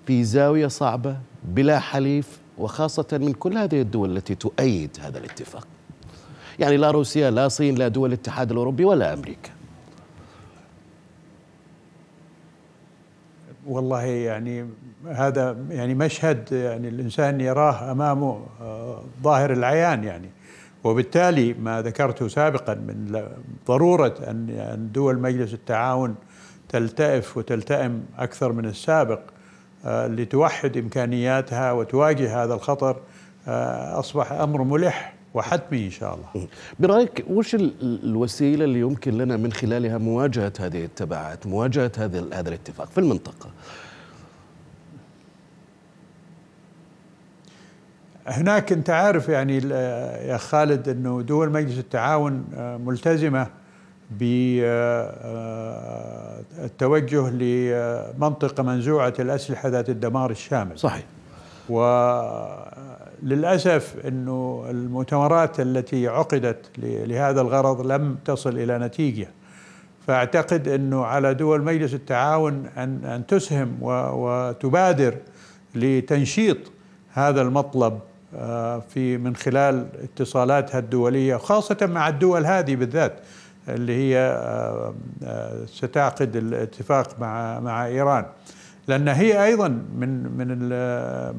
في 0.07 0.23
زاوية 0.23 0.67
صعبة 0.67 1.17
بلا 1.43 1.79
حليف 1.79 2.27
وخاصة 2.57 3.07
من 3.11 3.33
كل 3.33 3.57
هذه 3.57 3.81
الدول 3.81 4.17
التي 4.17 4.35
تؤيد 4.35 4.97
هذا 5.01 5.17
الاتفاق. 5.17 5.67
يعني 6.59 6.77
لا 6.77 6.91
روسيا 6.91 7.31
لا 7.31 7.47
صين 7.47 7.75
لا 7.75 7.87
دول 7.87 8.09
الاتحاد 8.09 8.51
الأوروبي 8.51 8.85
ولا 8.85 9.13
أمريكا. 9.13 9.49
والله 13.71 14.03
يعني 14.03 14.69
هذا 15.07 15.57
يعني 15.69 15.95
مشهد 15.95 16.51
يعني 16.51 16.87
الإنسان 16.87 17.41
يراه 17.41 17.91
أمامه 17.91 18.45
آه، 18.61 19.03
ظاهر 19.23 19.53
العيان 19.53 20.03
يعني. 20.03 20.29
وبالتالي 20.83 21.53
ما 21.53 21.81
ذكرته 21.81 22.27
سابقا 22.27 22.73
من 22.73 23.23
ضرورة 23.67 24.15
أن 24.27 24.89
دول 24.93 25.19
مجلس 25.19 25.53
التعاون 25.53 26.15
تلتئف 26.69 27.37
وتلتئم 27.37 28.05
أكثر 28.17 28.51
من 28.51 28.65
السابق 28.65 29.19
آه، 29.85 30.07
لتوحد 30.07 30.77
إمكانياتها 30.77 31.71
وتواجه 31.71 32.43
هذا 32.43 32.53
الخطر 32.53 32.99
آه، 33.47 33.99
أصبح 33.99 34.31
أمر 34.31 34.63
ملح. 34.63 35.13
وحتمي 35.33 35.85
إن 35.85 35.89
شاء 35.91 36.15
الله. 36.15 36.47
برأيك 36.79 37.25
وش 37.29 37.55
الوسيلة 37.81 38.65
اللي 38.65 38.79
يمكن 38.79 39.17
لنا 39.17 39.37
من 39.37 39.53
خلالها 39.53 39.97
مواجهة 39.97 40.53
هذه 40.59 40.85
التبعات، 40.85 41.47
مواجهة 41.47 41.91
هذا 41.97 42.19
هذا 42.33 42.49
الاتفاق 42.49 42.87
في 42.87 42.97
المنطقة؟ 42.97 43.49
هناك 48.27 48.71
أنت 48.71 48.89
عارف 48.89 49.29
يعني 49.29 49.57
يا 50.27 50.37
خالد 50.37 50.89
إنه 50.89 51.21
دول 51.21 51.49
مجلس 51.51 51.79
التعاون 51.79 52.45
آه، 52.55 52.77
ملتزمة 52.77 53.47
بالتوجه 56.61 57.29
لمنطقة 57.29 58.63
منزوعة 58.63 59.13
الأسلحة 59.19 59.69
ذات 59.69 59.89
الدمار 59.89 60.31
الشامل. 60.31 60.79
صحيح. 60.79 61.05
وللأسف 63.23 63.95
أنه 64.07 64.65
المؤتمرات 64.69 65.59
التي 65.59 66.07
عقدت 66.07 66.65
لهذا 66.77 67.41
الغرض 67.41 67.91
لم 67.91 68.17
تصل 68.25 68.57
إلى 68.57 68.79
نتيجة. 68.79 69.27
فأعتقد 70.07 70.67
أنه 70.67 71.05
على 71.05 71.33
دول 71.33 71.61
مجلس 71.63 71.93
التعاون 71.93 72.65
أن, 72.77 73.05
أن 73.05 73.25
تسهم 73.27 73.77
وتبادر 73.81 75.17
لتنشيط 75.75 76.57
هذا 77.13 77.41
المطلب 77.41 77.99
آه، 78.35 78.79
في 78.79 79.17
من 79.17 79.35
خلال 79.35 79.87
اتصالاتها 80.03 80.79
الدولية 80.79 81.35
خاصة 81.35 81.77
مع 81.81 82.07
الدول 82.07 82.45
هذه 82.45 82.75
بالذات 82.75 83.13
اللي 83.69 83.93
هي 83.93 84.17
آه، 84.17 84.93
آه، 85.23 85.65
ستعقد 85.65 86.35
الاتفاق 86.35 87.19
مع 87.19 87.59
مع 87.59 87.85
إيران. 87.85 88.25
لأن 88.91 89.07
هي 89.07 89.45
أيضا 89.45 89.67
من 89.67 90.37
من 90.37 90.69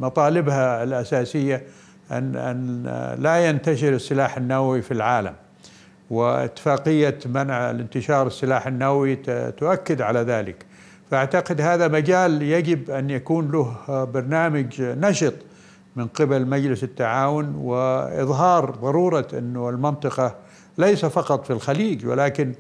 مطالبها 0.01 0.83
الأساسية 0.83 1.63
أن 2.11 2.37
أن 2.37 2.83
لا 3.19 3.49
ينتشر 3.49 3.89
السلاح 3.95 4.37
النووي 4.37 4.83
في 4.83 4.93
العالم. 4.93 5.35
واتفاقية 6.11 7.19
منع 7.27 7.71
الانتشار 7.71 8.27
السلاح 8.27 8.67
النووي 8.67 9.17
تؤكد 9.57 10.03
على 10.03 10.21
ذلك. 10.21 10.67
فأعتقد 11.11 11.61
هذا 11.61 11.89
مجال 11.89 12.43
يجب 12.43 12.91
أن 12.91 13.11
يكون 13.11 13.51
له 13.51 13.77
برنامج 14.05 14.83
نشط 14.83 15.35
من 15.97 16.07
قبل 16.07 16.47
مجلس 16.47 16.85
التعاون 16.85 17.55
وإظهار 17.55 18.71
ضرورة 18.71 19.27
أنه 19.33 19.69
المنطقة 19.69 20.35
ليس 20.79 21.05
فقط 21.05 21.45
في 21.45 21.53
الخليج 21.53 22.07
ولكن 22.07 22.53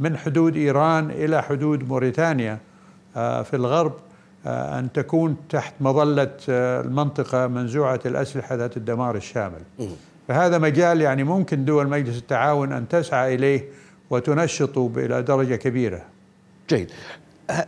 من 0.00 0.16
حدود 0.16 0.56
إيران 0.56 1.10
إلى 1.10 1.42
حدود 1.42 1.88
موريتانيا 1.88 2.58
آه، 3.16 3.42
في 3.42 3.56
الغرب. 3.56 3.92
أن 4.46 4.88
تكون 4.94 5.36
تحت 5.48 5.74
مظلة 5.80 6.30
آه، 6.48 6.80
المنطقة 6.80 7.46
منزوعة 7.46 8.00
الأسلحة 8.06 8.54
ذات 8.54 8.76
الدمار 8.76 9.16
الشامل. 9.16 9.60
فهذا 10.28 10.58
مجال 10.58 11.00
يعني 11.00 11.24
ممكن 11.24 11.64
دول 11.64 11.88
مجلس 11.88 12.18
التعاون 12.18 12.72
أن 12.72 12.88
تسعى 12.88 13.34
إليه 13.34 13.64
وتنشطه 14.10 14.90
إلى 14.96 15.22
درجة 15.22 15.54
كبيرة. 15.54 16.02
جيد. 16.70 16.90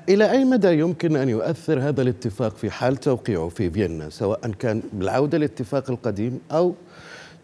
إلى 0.09 0.31
أي 0.31 0.45
مدى 0.45 0.79
يمكن 0.79 1.17
أن 1.17 1.29
يؤثر 1.29 1.81
هذا 1.81 2.03
الاتفاق 2.03 2.57
في 2.57 2.71
حال 2.71 2.97
توقيعه 2.97 3.49
في 3.49 3.71
فيينا 3.71 4.11
سواء 4.11 4.51
كان 4.59 4.83
بالعودة 4.93 5.39
للاتفاق 5.39 5.91
القديم 5.91 6.41
أو 6.53 6.75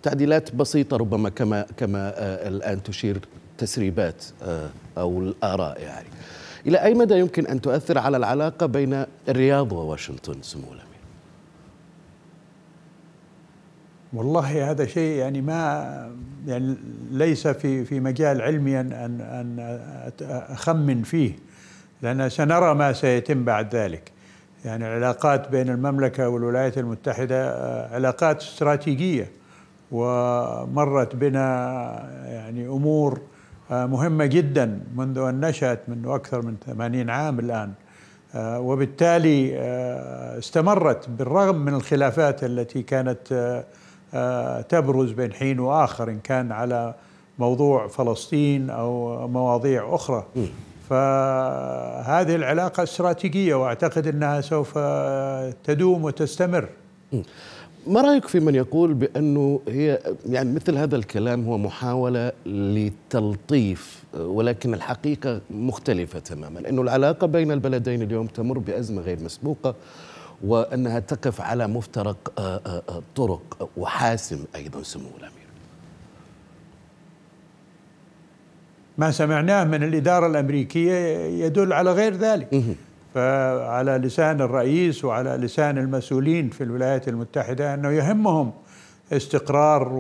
تعديلات 0.03 0.55
بسيطة 0.55 0.97
ربما 0.97 1.29
كما 1.29 1.67
كما 1.77 2.13
آه، 2.17 2.49
الآن 2.49 2.83
تشير 2.83 3.19
تسريبات 3.59 4.25
أو 4.99 5.21
الآراء 5.21 5.81
يعني. 5.83 6.07
إلى 6.67 6.79
أي 6.79 6.95
مدى 6.95 7.19
يمكن 7.19 7.47
أن 7.47 7.61
تؤثر 7.61 7.99
على 7.99 8.17
العلاقة 8.17 8.67
بين 8.67 9.05
الرياض 9.29 9.73
وواشنطن 9.73 10.43
سمو 10.43 10.65
الأمير؟ 10.65 10.89
والله 14.13 14.71
هذا 14.71 14.87
شيء 14.87 15.19
يعني 15.19 15.41
ما 15.41 16.13
يعني 16.47 16.77
ليس 17.11 17.49
في 17.49 17.85
في 17.85 18.01
مجال 18.01 18.43
علمي 18.43 18.81
أن 18.81 18.93
أن 18.93 19.79
أخمن 20.31 21.03
فيه 21.03 21.33
لأن 22.03 22.29
سنرى 22.29 22.75
ما 22.75 22.93
سيتم 22.93 23.45
بعد 23.45 23.75
ذلك. 23.75 24.13
يعني 24.65 24.87
العلاقات 24.87 25.49
بين 25.51 25.69
المملكة 25.69 26.29
والولايات 26.29 26.79
المتحدة 26.79 27.51
آه، 27.51 27.95
علاقات 27.95 28.43
استراتيجية 28.43 29.31
ومرت 29.91 31.17
بنا 31.17 31.45
يعني 32.25 32.67
أمور 32.67 33.21
مهمة 33.71 34.27
جدا 34.27 34.81
منذ 34.97 35.19
أن 35.19 35.41
نشأت 35.41 35.81
منذ 35.89 36.09
أكثر 36.09 36.43
من 36.43 36.57
80 36.67 37.11
عام 37.11 37.39
الآن. 37.39 37.73
آه، 38.35 38.61
وبالتالي 38.61 39.53
آه، 39.59 40.39
استمرت 40.39 41.09
بالرغم 41.09 41.57
من 41.57 41.75
الخلافات 41.75 42.45
التي 42.45 42.83
كانت 42.83 43.65
تبرز 44.69 45.13
بين 45.13 45.33
حين 45.33 45.61
وآخر 45.61 46.11
إن 46.11 46.21
كان 46.21 46.53
على 46.53 46.95
موضوع 47.39 47.89
فلسطين 47.89 48.71
أو 48.71 49.29
مواضيع 49.29 49.95
أخرى. 49.95 50.27
فهذه 50.91 52.35
العلاقة 52.35 52.83
استراتيجية 52.83 53.55
وأعتقد 53.55 54.07
أنها 54.07 54.41
سوف 54.41 54.79
تدوم 55.65 56.05
وتستمر. 56.05 56.69
ما 57.89 58.01
رأيك 58.01 58.29
في 58.29 58.41
من 58.41 58.55
يقول 58.55 58.95
بأنه 58.95 59.61
هي 59.69 59.99
يعني 60.27 60.53
مثل 60.53 60.77
هذا 60.77 60.97
الكلام 60.97 61.45
هو 61.45 61.59
محاولة 61.59 62.33
لتلطيف 62.47 64.05
ولكن 64.15 64.75
الحقيقة 64.75 65.41
مختلفة 65.51 66.19
تماما 66.19 66.69
انه 66.69 66.83
العلاقة 66.83 67.27
بين 67.27 67.53
البلدين 67.53 68.03
اليوم 68.03 68.27
تمر 68.27 68.59
بأزمة 68.59 69.03
غير 69.03 69.23
مسبوقة 69.23 69.75
وأنها 70.45 70.99
تقف 70.99 71.41
على 71.41 71.67
مفترق 71.67 72.33
آه، 72.39 72.61
آه، 72.67 72.83
آه، 72.89 73.03
طرق 73.17 73.71
وحاسم 73.77 74.45
أيضا 74.55 74.83
سمو 74.83 75.09
الأمير. 75.19 75.33
ما 78.99 79.11
سمعناه 79.11 79.65
من 79.65 79.83
الإدارة 79.83 80.27
الأمريكية 80.27 80.95
يدل 81.45 81.73
على 81.73 81.93
غير 81.93 82.15
ذلك. 82.15 82.77
فعلى 83.15 83.99
لسان 83.99 84.41
الرئيس 84.41 85.05
وعلى 85.05 85.31
لسان 85.31 85.79
المسؤولين 85.79 86.51
في 86.51 86.65
الولايات 86.65 87.09
المتحدة 87.09 87.75
أنه 87.75 87.91
يهمهم 87.91 88.53
استقرار 89.13 89.93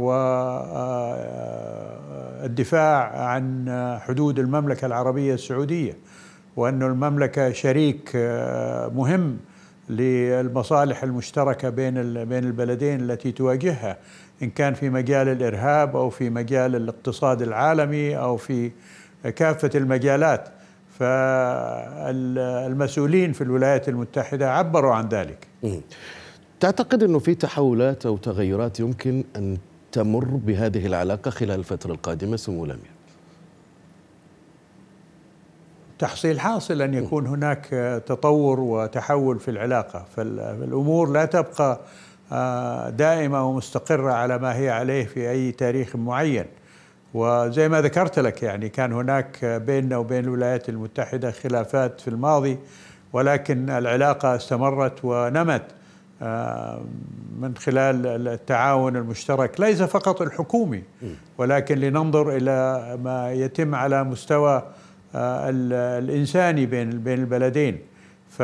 والدفاع 2.42 3.14
آه، 3.14 3.24
عن 3.24 3.68
حدود 4.00 4.38
المملكة 4.38 4.86
العربية 4.86 5.34
السعودية 5.34 5.96
وأن 6.56 6.82
المملكة 6.82 7.52
شريك 7.52 8.12
آه، 8.14 8.88
مهم 8.88 9.36
للمصالح 9.88 11.02
المشتركة 11.02 11.68
بين 11.68 12.24
بين 12.24 12.44
البلدين 12.44 13.00
التي 13.00 13.32
تواجهها 13.32 13.96
إن 14.42 14.50
كان 14.50 14.74
في 14.74 14.90
مجال 14.90 15.28
الإرهاب 15.28 15.96
أو 15.96 16.10
في 16.10 16.30
مجال 16.30 16.76
الاقتصاد 16.76 17.42
العالمي 17.42 18.18
أو 18.18 18.36
في 18.36 18.70
كافة 19.36 19.70
المجالات. 19.74 20.48
فالمسؤولين 22.18 23.32
في 23.32 23.40
الولايات 23.40 23.88
المتحدة 23.88 24.52
عبروا 24.52 24.94
عن 24.94 25.08
ذلك. 25.08 25.46
تعتقد 26.60 27.02
أنه 27.02 27.18
في 27.18 27.34
تحولات 27.34 28.06
أو 28.06 28.16
تغيرات 28.16 28.80
يمكن 28.80 29.24
أن 29.36 29.58
تمر 29.92 30.24
بهذه 30.24 30.86
العلاقة 30.86 31.30
خلال 31.30 31.58
الفترة 31.58 31.92
القادمة 31.92 32.36
سمو 32.36 32.64
الأمير؟ 32.64 32.90
تحصيل 35.98 36.40
حاصل 36.40 36.82
أن 36.82 36.94
يكون 36.94 37.26
هناك 37.26 37.66
تطور 38.06 38.60
وتحول 38.60 39.38
في 39.38 39.50
العلاقة 39.50 40.04
فالأمور 40.16 41.10
لا 41.10 41.24
تبقى 41.24 41.80
آه، 42.32 42.90
دائمة 42.90 43.48
ومستقرة 43.48 44.12
على 44.12 44.38
ما 44.38 44.56
هي 44.56 44.70
عليه 44.70 45.04
في 45.04 45.30
أي 45.30 45.52
تاريخ 45.52 45.96
معين. 45.96 46.44
وزي 47.14 47.68
ما 47.68 47.80
ذكرت 47.80 48.18
لك 48.18 48.42
يعني 48.42 48.68
كان 48.68 48.92
هناك 48.92 49.44
بيننا 49.44 49.96
وبين 49.96 50.24
الولايات 50.24 50.68
المتحدة 50.68 51.30
خلافات 51.30 52.00
في 52.00 52.08
الماضي 52.08 52.58
ولكن 53.12 53.70
العلاقة 53.70 54.36
استمرت 54.36 55.04
ونمت 55.04 55.62
آه، 56.22 56.80
من 57.40 57.56
خلال 57.56 58.28
التعاون 58.28 58.96
المشترك 58.96 59.60
ليس 59.60 59.82
فقط 59.82 60.22
الحكومي 60.22 60.82
ولكن 61.38 61.78
لننظر 61.78 62.36
إلى 62.36 62.98
ما 63.04 63.32
يتم 63.32 63.74
على 63.74 64.04
مستوى 64.04 64.62
آه، 65.14 65.50
الإنساني 65.98 66.66
بين 66.66 66.90
بين 66.90 67.18
البلدين. 67.18 67.78
ف 68.30 68.42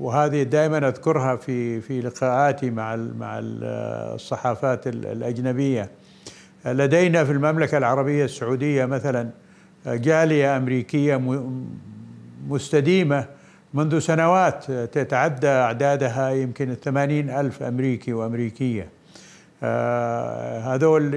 وهذه 0.00 0.42
دائما 0.42 0.88
أذكرها 0.88 1.36
في 1.36 1.80
في 1.80 2.00
لقاءاتي 2.00 2.70
مع 2.70 2.96
مع 2.96 3.40
الصحافات 3.42 4.86
الأجنبية. 4.86 5.90
لدينا 6.66 7.24
في 7.24 7.32
المملكة 7.32 7.78
العربية 7.78 8.24
السعودية 8.24 8.84
مثلا 8.84 9.30
جالية 9.86 10.56
أمريكية 10.56 11.42
مستديمة 12.48 13.26
منذ 13.74 13.98
سنوات 13.98 14.70
تتعدى 14.70 15.48
أعدادها 15.48 16.30
يمكن 16.30 16.70
الثمانين 16.70 17.30
ألف 17.30 17.62
أمريكي 17.62 18.12
وأمريكية. 18.12 18.88
آه، 19.62 20.74
هذول 20.74 21.14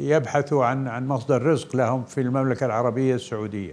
يبحثوا 0.00 0.64
عن 0.64 0.88
عن 0.88 1.06
مصدر 1.08 1.42
رزق 1.42 1.76
لهم 1.76 2.04
في 2.04 2.20
المملكة 2.20 2.66
العربية 2.66 3.14
السعودية. 3.14 3.72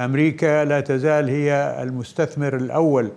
أمريكا 0.00 0.64
لا 0.64 0.80
تزال 0.80 1.28
هي 1.28 1.78
المستثمر 1.82 2.56
الأول 2.56 3.10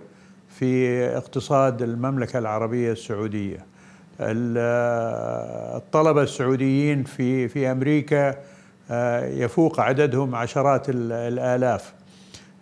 في 0.58 1.04
اقتصاد 1.06 1.82
المملكة 1.82 2.38
العربية 2.38 2.92
السعودية. 2.92 3.73
الطلبة 5.76 6.22
السعوديين 6.22 7.04
في 7.04 7.48
في 7.48 7.70
أمريكا 7.70 8.34
آه، 8.90 9.26
يفوق 9.26 9.80
عددهم 9.80 10.34
عشرات 10.34 10.86
الآلاف. 10.88 11.92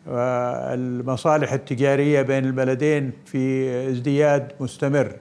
المصالح 0.09 1.53
التجارية 1.53 2.23
بين 2.23 2.45
البلدين 2.45 3.13
في 3.27 3.71
ازدياد 3.91 4.53
مستمر. 4.61 5.13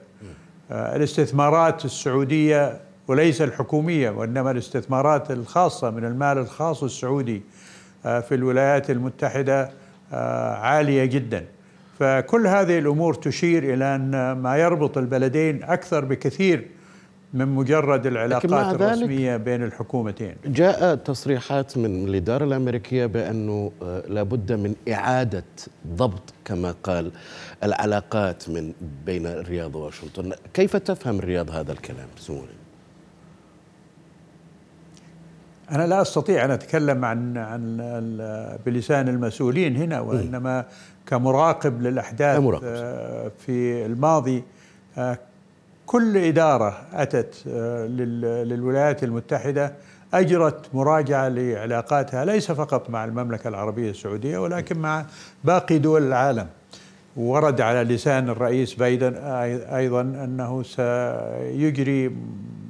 آه، 0.70 0.96
الاستثمارات 0.96 1.84
السعودية 1.84 2.80
وليس 3.08 3.42
الحكومية 3.42 4.10
وإنما 4.10 4.50
الاستثمارات 4.50 5.30
الخاصة 5.30 5.90
من 5.90 6.04
المال 6.04 6.38
الخاص 6.38 6.82
السعودي 6.82 7.42
آه، 8.06 8.20
في 8.20 8.34
الولايات 8.34 8.90
المتحدة 8.90 9.70
عالية 10.62 11.04
جداً. 11.04 11.44
فكل 12.02 12.46
هذه 12.46 12.78
الأمور 12.78 13.14
تشير 13.14 13.74
إلى 13.74 13.94
أن 13.94 14.32
ما 14.32 14.56
يربط 14.56 14.98
البلدين 14.98 15.62
أكثر 15.62 16.04
بكثير 16.04 16.68
من 17.34 17.48
مجرد 17.48 18.06
العلاقات 18.06 18.74
الرسمية 18.74 19.36
بين 19.36 19.62
الحكومتين. 19.62 20.34
جاء 20.44 20.94
تصريحات 20.94 21.78
من 21.78 22.08
الإدارة 22.08 22.44
الأمريكية 22.44 23.06
بأنه 23.06 23.72
آه، 23.82 24.02
لابد 24.08 24.52
من 24.52 24.74
إعادة 24.92 25.44
ضبط 25.86 26.34
كما 26.44 26.74
قال 26.82 27.12
العلاقات 27.62 28.48
من 28.48 28.72
بين 29.06 29.26
الرياض 29.26 29.76
وواشنطن، 29.76 30.32
كيف 30.54 30.76
تفهم 30.76 31.18
الرياض 31.18 31.50
هذا 31.50 31.72
الكلام 31.72 32.08
سمونا؟ 32.16 32.61
أنا 35.70 35.86
لا 35.86 36.02
أستطيع 36.02 36.44
أن 36.44 36.50
أتكلم 36.50 37.04
عن 37.04 37.38
عن 37.38 37.76
بلسان 38.66 39.08
المسؤولين 39.08 39.76
هنا 39.76 40.00
وإنما 40.00 40.64
كمراقب 41.06 41.82
للأحداث 41.82 42.38
كمراقب. 42.38 42.64
آه، 42.64 43.32
في 43.46 43.86
الماضي 43.86 44.44
آه، 44.98 45.18
كل 45.86 46.16
إدارة 46.16 46.78
أتت 46.92 47.34
آه، 47.48 47.86
للولايات 48.44 49.04
المتحدة 49.04 49.72
أجرت 50.14 50.74
مراجعة 50.74 51.28
لعلاقاتها 51.28 52.24
ليس 52.24 52.52
فقط 52.52 52.90
مع 52.90 53.04
المملكة 53.04 53.48
العربية 53.48 53.90
السعودية 53.90 54.38
ولكن 54.38 54.78
مع 54.78 55.06
باقي 55.44 55.78
دول 55.78 56.02
العالم 56.02 56.46
ورد 57.16 57.60
على 57.60 57.94
لسان 57.94 58.28
الرئيس 58.28 58.74
بايدن 58.74 59.14
أيضا 59.74 60.00
أنه 60.00 60.62
سيجري 60.62 62.16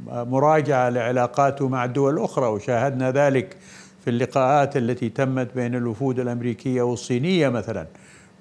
مراجعة 0.07 0.89
لعلاقاته 0.89 1.69
مع 1.69 1.85
الدول 1.85 2.15
الأخرى 2.15 2.47
وشاهدنا 2.47 3.11
ذلك 3.11 3.57
في 4.05 4.11
اللقاءات 4.11 4.77
التي 4.77 5.09
تمت 5.09 5.55
بين 5.55 5.75
الوفود 5.75 6.21
الأمريكية 6.21 6.83
والصينية 6.83 7.49
مثلا. 7.49 7.87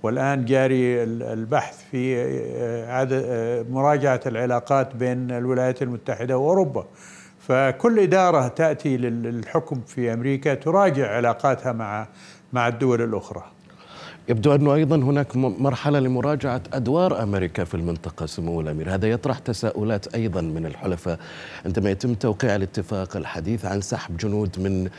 والآن 0.04 0.46
جاري 0.46 1.04
البحث 1.04 1.84
في 1.92 2.18
آه، 2.18 3.08
آه، 3.12 3.66
مراجعة 3.70 4.22
العلاقات 4.26 4.96
بين 4.96 5.32
الولايات 5.32 5.82
المتحدة 5.82 6.38
وأوروبا. 6.38 6.86
فكل 7.40 8.00
إدارة 8.00 8.48
تأتي 8.48 8.98
للحكم 8.98 9.82
في 9.88 10.14
أمريكا 10.14 10.54
تراجع 10.54 11.16
علاقاتها 11.16 11.72
مع 11.72 12.08
مع 12.54 12.68
الدول 12.68 13.02
الأخرى. 13.02 13.44
يبدو 14.30 14.56
أنه 14.56 14.74
أيضا 14.74 14.96
هناك 14.96 15.36
مرحلة 15.36 16.00
لمراجعة 16.00 16.62
أدوار 16.74 17.24
أمريكا 17.24 17.64
في 17.64 17.76
المنطقة 17.76 18.26
سمو 18.26 18.62
الأمير. 18.62 18.94
هذا 18.94 19.10
يطرح 19.10 19.40
تساؤلات 19.40 20.16
أيضا 20.16 20.42
من 20.42 20.66
الحلفاء. 20.66 21.20
عندما 21.66 21.90
يتم 21.90 22.14
توقيع 22.14 22.56
الاتفاق 22.56 23.18
الحديث 23.18 23.66
عن 23.66 23.82
سحب 23.82 24.18
جنود 24.18 24.60
من 24.60 24.90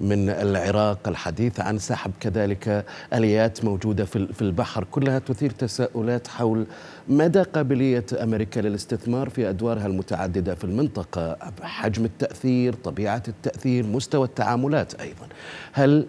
من 0.00 0.28
العراق 0.28 1.08
الحديث 1.08 1.60
عن 1.60 1.78
سحب 1.78 2.10
كذلك 2.20 2.84
آليات 3.14 3.64
موجودة 3.64 4.04
في 4.04 4.42
البحر 4.42 4.84
كلها 4.84 5.18
تثير 5.18 5.50
تساؤلات 5.50 6.28
حول 6.28 6.66
مدى 7.08 7.42
قابلية 7.42 8.06
أمريكا 8.22 8.60
للاستثمار 8.60 9.28
في 9.28 9.48
أدوارها 9.48 9.86
المتعددة 9.86 10.54
في 10.54 10.64
المنطقة. 10.64 11.36
حجم 11.62 12.04
التأثير 12.04 12.74
طبيعة 12.74 13.22
التأثير 13.28 13.86
مستوى 13.86 14.26
التعاملات 14.26 14.94
أيضا. 14.94 15.26
هل 15.72 16.06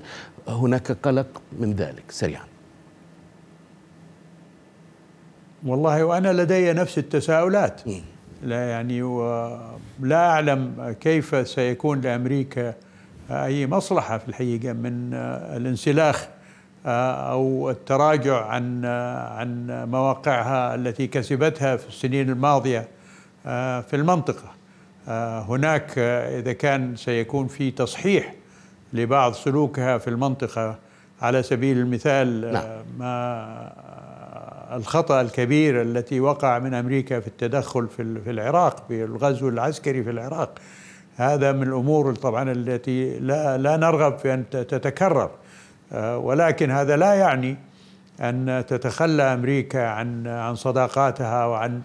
هناك 0.47 0.91
قلق 0.91 1.41
من 1.59 1.73
ذلك؟ 1.73 2.03
سريعا. 2.09 2.52
والله 5.65 6.03
وأنا 6.03 6.33
لدي 6.33 6.73
نفس 6.73 6.97
التساؤلات. 6.97 7.81
لا 8.43 8.69
يعني 8.69 9.01
لا 9.99 10.29
أعلم 10.29 10.95
كيف 10.99 11.47
سيكون 11.47 12.01
لأمريكا 12.01 12.73
أي 13.31 13.67
مصلحة 13.67 14.17
في 14.17 14.27
الحقيقة 14.27 14.73
من 14.73 15.13
الانسلاخ 15.57 16.27
أو 16.85 17.69
التراجع 17.69 18.45
عن 18.45 18.85
عن 19.35 19.67
مواقعها 19.91 20.75
التي 20.75 21.07
كسبتها 21.07 21.75
في 21.77 21.87
السنين 21.87 22.29
الماضية 22.29 22.87
في 23.81 23.93
المنطقة. 23.93 24.51
هناك 25.49 25.97
إذا 26.39 26.53
كان 26.53 26.95
سيكون 26.95 27.47
في 27.47 27.71
تصحيح 27.71 28.33
لبعض 28.93 29.33
سلوكها 29.33 29.97
في 29.97 30.09
المنطقة 30.09 30.75
على 31.21 31.43
سبيل 31.43 31.77
المثال 31.77 32.53
نعم. 32.53 32.63
ما 32.99 33.92
الخطأ 34.75 35.21
الكبير 35.21 35.81
التي 35.81 36.19
وقع 36.19 36.59
من 36.59 36.73
أمريكا 36.73 37.19
في 37.19 37.27
التدخل 37.27 37.87
في 38.23 38.31
العراق 38.31 38.87
في 38.87 39.03
الغزو 39.03 39.49
العسكري 39.49 40.03
في 40.03 40.09
العراق. 40.09 40.59
هذا 41.15 41.51
من 41.51 41.63
الأمور 41.63 42.15
طبعا 42.15 42.51
التي 42.51 43.19
لا, 43.19 43.57
لا 43.57 43.77
نرغب 43.77 44.17
في 44.17 44.33
أن 44.33 44.49
تتكرر. 44.49 45.31
آه، 45.93 46.17
ولكن 46.17 46.71
هذا 46.71 46.95
لا 46.95 47.13
يعني 47.13 47.57
أن 48.21 48.63
تتخلى 48.67 49.23
أمريكا 49.23 49.87
عن 49.87 50.27
عن 50.27 50.55
صداقاتها 50.55 51.45
وعن 51.45 51.81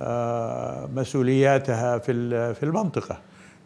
آه، 0.00 0.88
مسؤولياتها 0.94 1.98
في 1.98 2.12
في 2.54 2.62
المنطقة. 2.62 3.18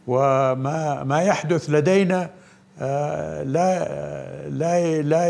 وما 0.06 1.04
ما 1.04 1.22
يحدث 1.22 1.70
لدينا 1.70 2.30
لا 3.44 4.48
لا 4.48 5.02
لا 5.02 5.26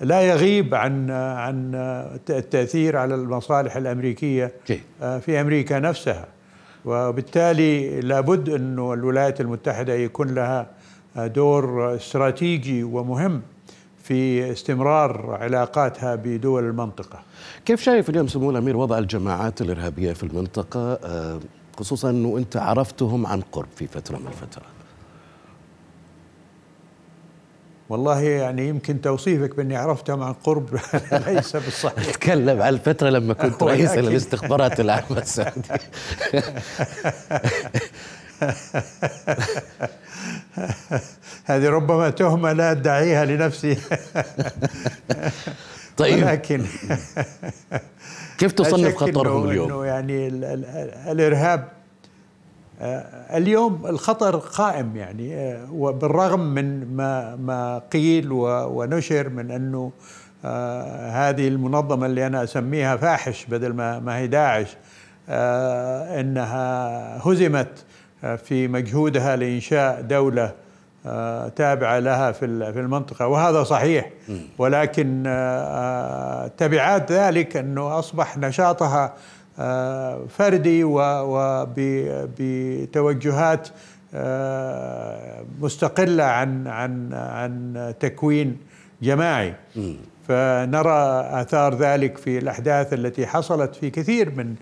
لا 0.00 0.20
يغيب 0.20 0.74
عن 0.74 1.10
عن 1.10 1.74
التأثير 2.30 2.96
على 2.96 3.14
المصالح 3.14 3.76
الأمريكية 3.76 4.52
في 4.98 5.40
أمريكا 5.40 5.78
نفسها 5.78 6.26
وبالتالي 6.84 8.00
لابد 8.00 8.48
إنه 8.48 8.92
الولايات 8.92 9.40
المتحدة 9.40 9.94
يكون 9.94 10.34
لها 10.34 10.66
دور 11.16 11.94
استراتيجي 11.94 12.82
ومهم 12.82 13.42
في 14.02 14.52
استمرار 14.52 15.38
علاقاتها 15.40 16.14
بدول 16.14 16.64
المنطقة. 16.64 17.18
كيف 17.66 17.82
شايف 17.82 18.10
اليوم 18.10 18.28
سمو 18.28 18.50
الأمير 18.50 18.76
وضع 18.76 18.98
الجماعات 18.98 19.60
الإرهابية 19.60 20.12
في 20.12 20.22
المنطقة 20.22 20.98
خصوصا 21.78 22.10
إنه 22.10 22.38
أنت 22.38 22.56
عرفتهم 22.56 23.26
عن 23.26 23.40
قرب 23.40 23.68
في 23.76 23.86
فترة 23.86 24.18
من 24.18 24.26
الفترات؟ 24.26 24.79
والله 27.90 28.20
يعني 28.20 28.68
يمكن 28.68 29.00
توصيفك 29.00 29.56
بإني 29.56 29.76
عرفتهم 29.76 30.22
عن 30.22 30.32
قرب 30.32 30.78
ليس 31.26 31.56
بالصحيح 31.56 32.10
تكلم 32.10 32.62
عن 32.62 32.74
الفترة 32.74 33.08
لما 33.08 33.34
كنت 33.34 33.62
رئيس 33.72 33.90
الاستخبارات 33.90 34.80
العامة 34.80 35.18
السعودية. 35.18 35.80
هذه 41.44 41.68
ربما 41.68 42.10
تهمة 42.10 42.52
لا 42.52 42.70
أدعيها 42.70 43.24
لنفسي. 43.24 43.76
طيب. 45.96 46.22
ولكن 46.22 46.64
كيف 48.38 48.52
تصنف 48.52 48.96
خطرهم 48.96 49.48
اليوم؟ 49.48 49.72
إنه 49.72 49.84
يعني 49.84 50.28
الإرهاب 51.12 51.79
اليوم 53.34 53.86
الخطر 53.86 54.36
قائم 54.36 54.96
يعني 54.96 55.58
وبالرغم 55.72 56.40
من 56.40 56.96
ما 56.96 57.36
ما 57.36 57.82
قيل 57.92 58.28
ونشر 58.32 59.28
من 59.28 59.50
أنه 59.50 59.92
هذه 61.12 61.48
المنظمة 61.48 62.06
اللي 62.06 62.26
أنا 62.26 62.44
أسميها 62.44 62.96
فاحش 62.96 63.44
بدل 63.44 63.72
ما 63.72 63.98
ما 63.98 64.16
هي 64.16 64.26
داعش 64.26 64.76
إنها 66.20 67.28
هزمت 67.28 67.84
في 68.44 68.68
مجهودها 68.68 69.36
لإنشاء 69.36 70.00
دولة 70.00 70.52
تابعة 71.56 71.98
لها 71.98 72.32
في 72.32 72.72
في 72.72 72.80
المنطقة. 72.80 73.26
وهذا 73.26 73.62
صحيح. 73.62 74.10
ولكن 74.58 75.22
تبعات 76.56 77.12
ذلك 77.12 77.56
أنه 77.56 77.98
أصبح 77.98 78.38
نشاطها 78.38 79.14
فردي 80.28 80.84
وبتوجهات 82.94 83.68
مستقلة 85.60 86.24
عن 86.24 86.66
عن 86.66 87.12
عن 87.14 87.94
تكوين 88.00 88.56
جماعي. 89.02 89.54
فنرى 90.28 91.28
آثار 91.30 91.74
ذلك 91.74 92.18
في 92.18 92.38
الأحداث 92.38 92.92
التي 92.92 93.26
حصلت 93.26 93.74
في 93.74 93.90
كثير 93.90 94.34
من 94.36 94.54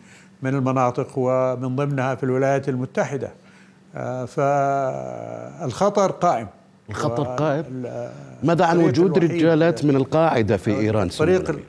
من 0.43 0.55
المناطق 0.55 1.09
ومن 1.17 1.77
ضمنها 1.77 2.15
في 2.15 2.25
الولايات 2.25 2.69
المتحدة. 2.69 3.31
فالخطر 4.27 6.11
قائم. 6.11 6.47
الخطر 6.91 7.25
قائم؟ 7.25 7.65
ماذا 8.43 8.65
عن 8.65 8.79
وجود 8.79 9.19
رجالات 9.19 9.85
من 9.85 9.97
القاعدة 9.97 10.57
في 10.57 10.71
إيران؟ 10.79 11.09
طريق 11.09 11.61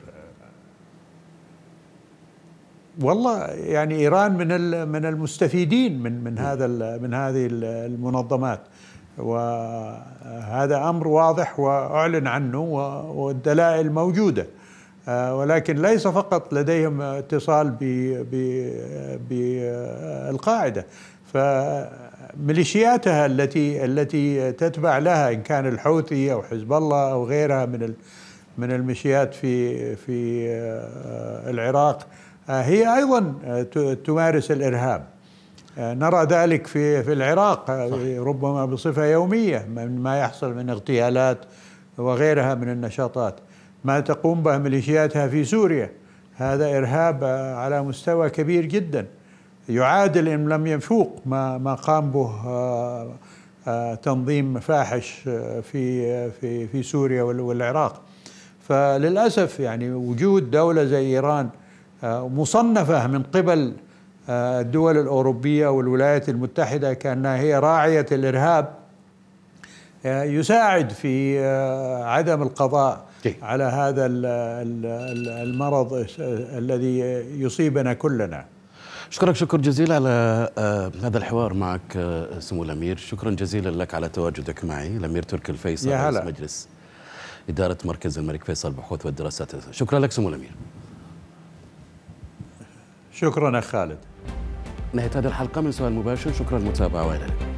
والله 3.02 3.46
يعني 3.46 3.94
إيران 3.94 4.32
من 4.32 4.88
من 4.88 5.04
المستفيدين 5.04 6.02
من 6.02 6.24
من 6.24 6.38
هذا 6.38 6.66
من 6.98 7.14
هذه 7.14 7.48
المنظمات. 7.52 8.60
وهذا 9.18 10.88
أمر 10.88 11.08
واضح 11.08 11.60
وأعلن 11.60 12.26
عنه 12.26 12.60
والدلائل 13.10 13.92
موجودة. 13.92 14.46
ولكن 15.08 15.82
ليس 15.82 16.06
فقط 16.06 16.52
لديهم 16.52 17.00
اتصال 17.00 17.70
بالقاعدة. 19.30 20.86
فميليشياتها 21.34 23.26
التي 23.26 23.84
التي 23.84 24.52
تتبع 24.52 24.98
لها 24.98 25.30
إن 25.30 25.42
كان 25.42 25.66
الحوثي 25.66 26.32
أو 26.32 26.42
حزب 26.42 26.72
الله 26.72 27.12
أو 27.12 27.24
غيرها 27.24 27.66
من 27.66 27.94
من 28.58 28.72
الميليشيات 28.72 29.34
في 29.34 29.96
في 29.96 30.46
العراق 31.50 32.06
هي 32.50 32.96
أيضا 32.96 33.34
تمارس 34.04 34.50
الإرهاب. 34.50 35.04
نرى 35.78 36.24
ذلك 36.24 36.66
في 36.66 37.02
في 37.02 37.12
العراق 37.12 37.70
ربما 38.18 38.64
بصفة 38.64 39.04
يومية 39.04 39.66
من 39.74 40.02
ما 40.02 40.20
يحصل 40.20 40.54
من 40.54 40.70
اغتيالات 40.70 41.38
وغيرها 41.98 42.54
من 42.54 42.68
النشاطات. 42.68 43.34
ما 43.84 44.00
تقوم 44.00 44.42
به 44.42 44.58
ميليشياتها 44.58 45.28
في 45.28 45.44
سوريا 45.44 45.90
هذا 46.36 46.78
إرهاب 46.78 47.24
على 47.56 47.82
مستوى 47.82 48.30
كبير 48.30 48.64
جدا. 48.64 49.06
يعادل 49.68 50.28
إن 50.28 50.48
لم 50.48 50.66
يفوق 50.66 51.20
ما 51.26 51.58
ما 51.58 51.74
قام 51.74 52.10
به 52.10 52.30
تنظيم 53.94 54.60
فاحش 54.60 55.20
في 55.62 56.30
في 56.30 56.66
في 56.66 56.82
سوريا 56.82 57.22
والعراق. 57.22 58.00
فللأسف 58.68 59.60
يعني 59.60 59.92
وجود 59.92 60.50
دولة 60.50 60.84
زي 60.84 61.06
إيران 61.06 61.48
مصنفة 62.02 63.06
من 63.06 63.22
قبل 63.22 63.72
الدول 64.28 64.98
الأوروبية 64.98 65.68
والولايات 65.68 66.28
المتحدة 66.28 66.94
كانها 66.94 67.36
هي 67.36 67.58
راعية 67.58 68.06
الإرهاب 68.12 68.74
يساعد 70.04 70.90
في 70.90 71.44
عدم 72.04 72.42
القضاء 72.42 73.04
على 73.42 73.64
هذا 73.64 74.06
المرض 75.42 76.06
الذي 76.58 76.98
يصيبنا 77.42 77.92
كلنا. 77.92 78.44
أشكرك 79.10 79.34
شكر 79.34 79.58
جزيل 79.58 79.92
على 79.92 80.48
هذا 81.02 81.18
الحوار 81.18 81.54
معك 81.54 82.18
سمو 82.38 82.62
الأمير. 82.62 82.96
شكرا 82.96 83.30
جزيلا 83.30 83.70
لك 83.70 83.94
على 83.94 84.08
تواجدك 84.08 84.64
معي. 84.64 84.96
الأمير 84.96 85.22
تركي 85.22 85.52
الفيصل 85.52 85.90
رئيس 85.90 86.16
مجلس 86.16 86.68
إدارة 87.48 87.78
مركز 87.84 88.18
الملك 88.18 88.44
فيصل 88.44 88.72
بحوث 88.72 89.06
والدراسات. 89.06 89.50
شكرا 89.70 89.98
لك 89.98 90.12
سمو 90.12 90.28
الأمير. 90.28 90.50
شكرا 93.12 93.58
أخ 93.58 93.64
خالد. 93.64 93.98
نهاية 94.92 95.10
هذه 95.14 95.26
الحلقة 95.26 95.60
من 95.60 95.72
سؤال 95.72 95.92
مباشر. 95.92 96.32
شكرا 96.32 96.58
للمتابعة 96.58 97.06
وإلى 97.06 97.24
اللقاء. 97.24 97.48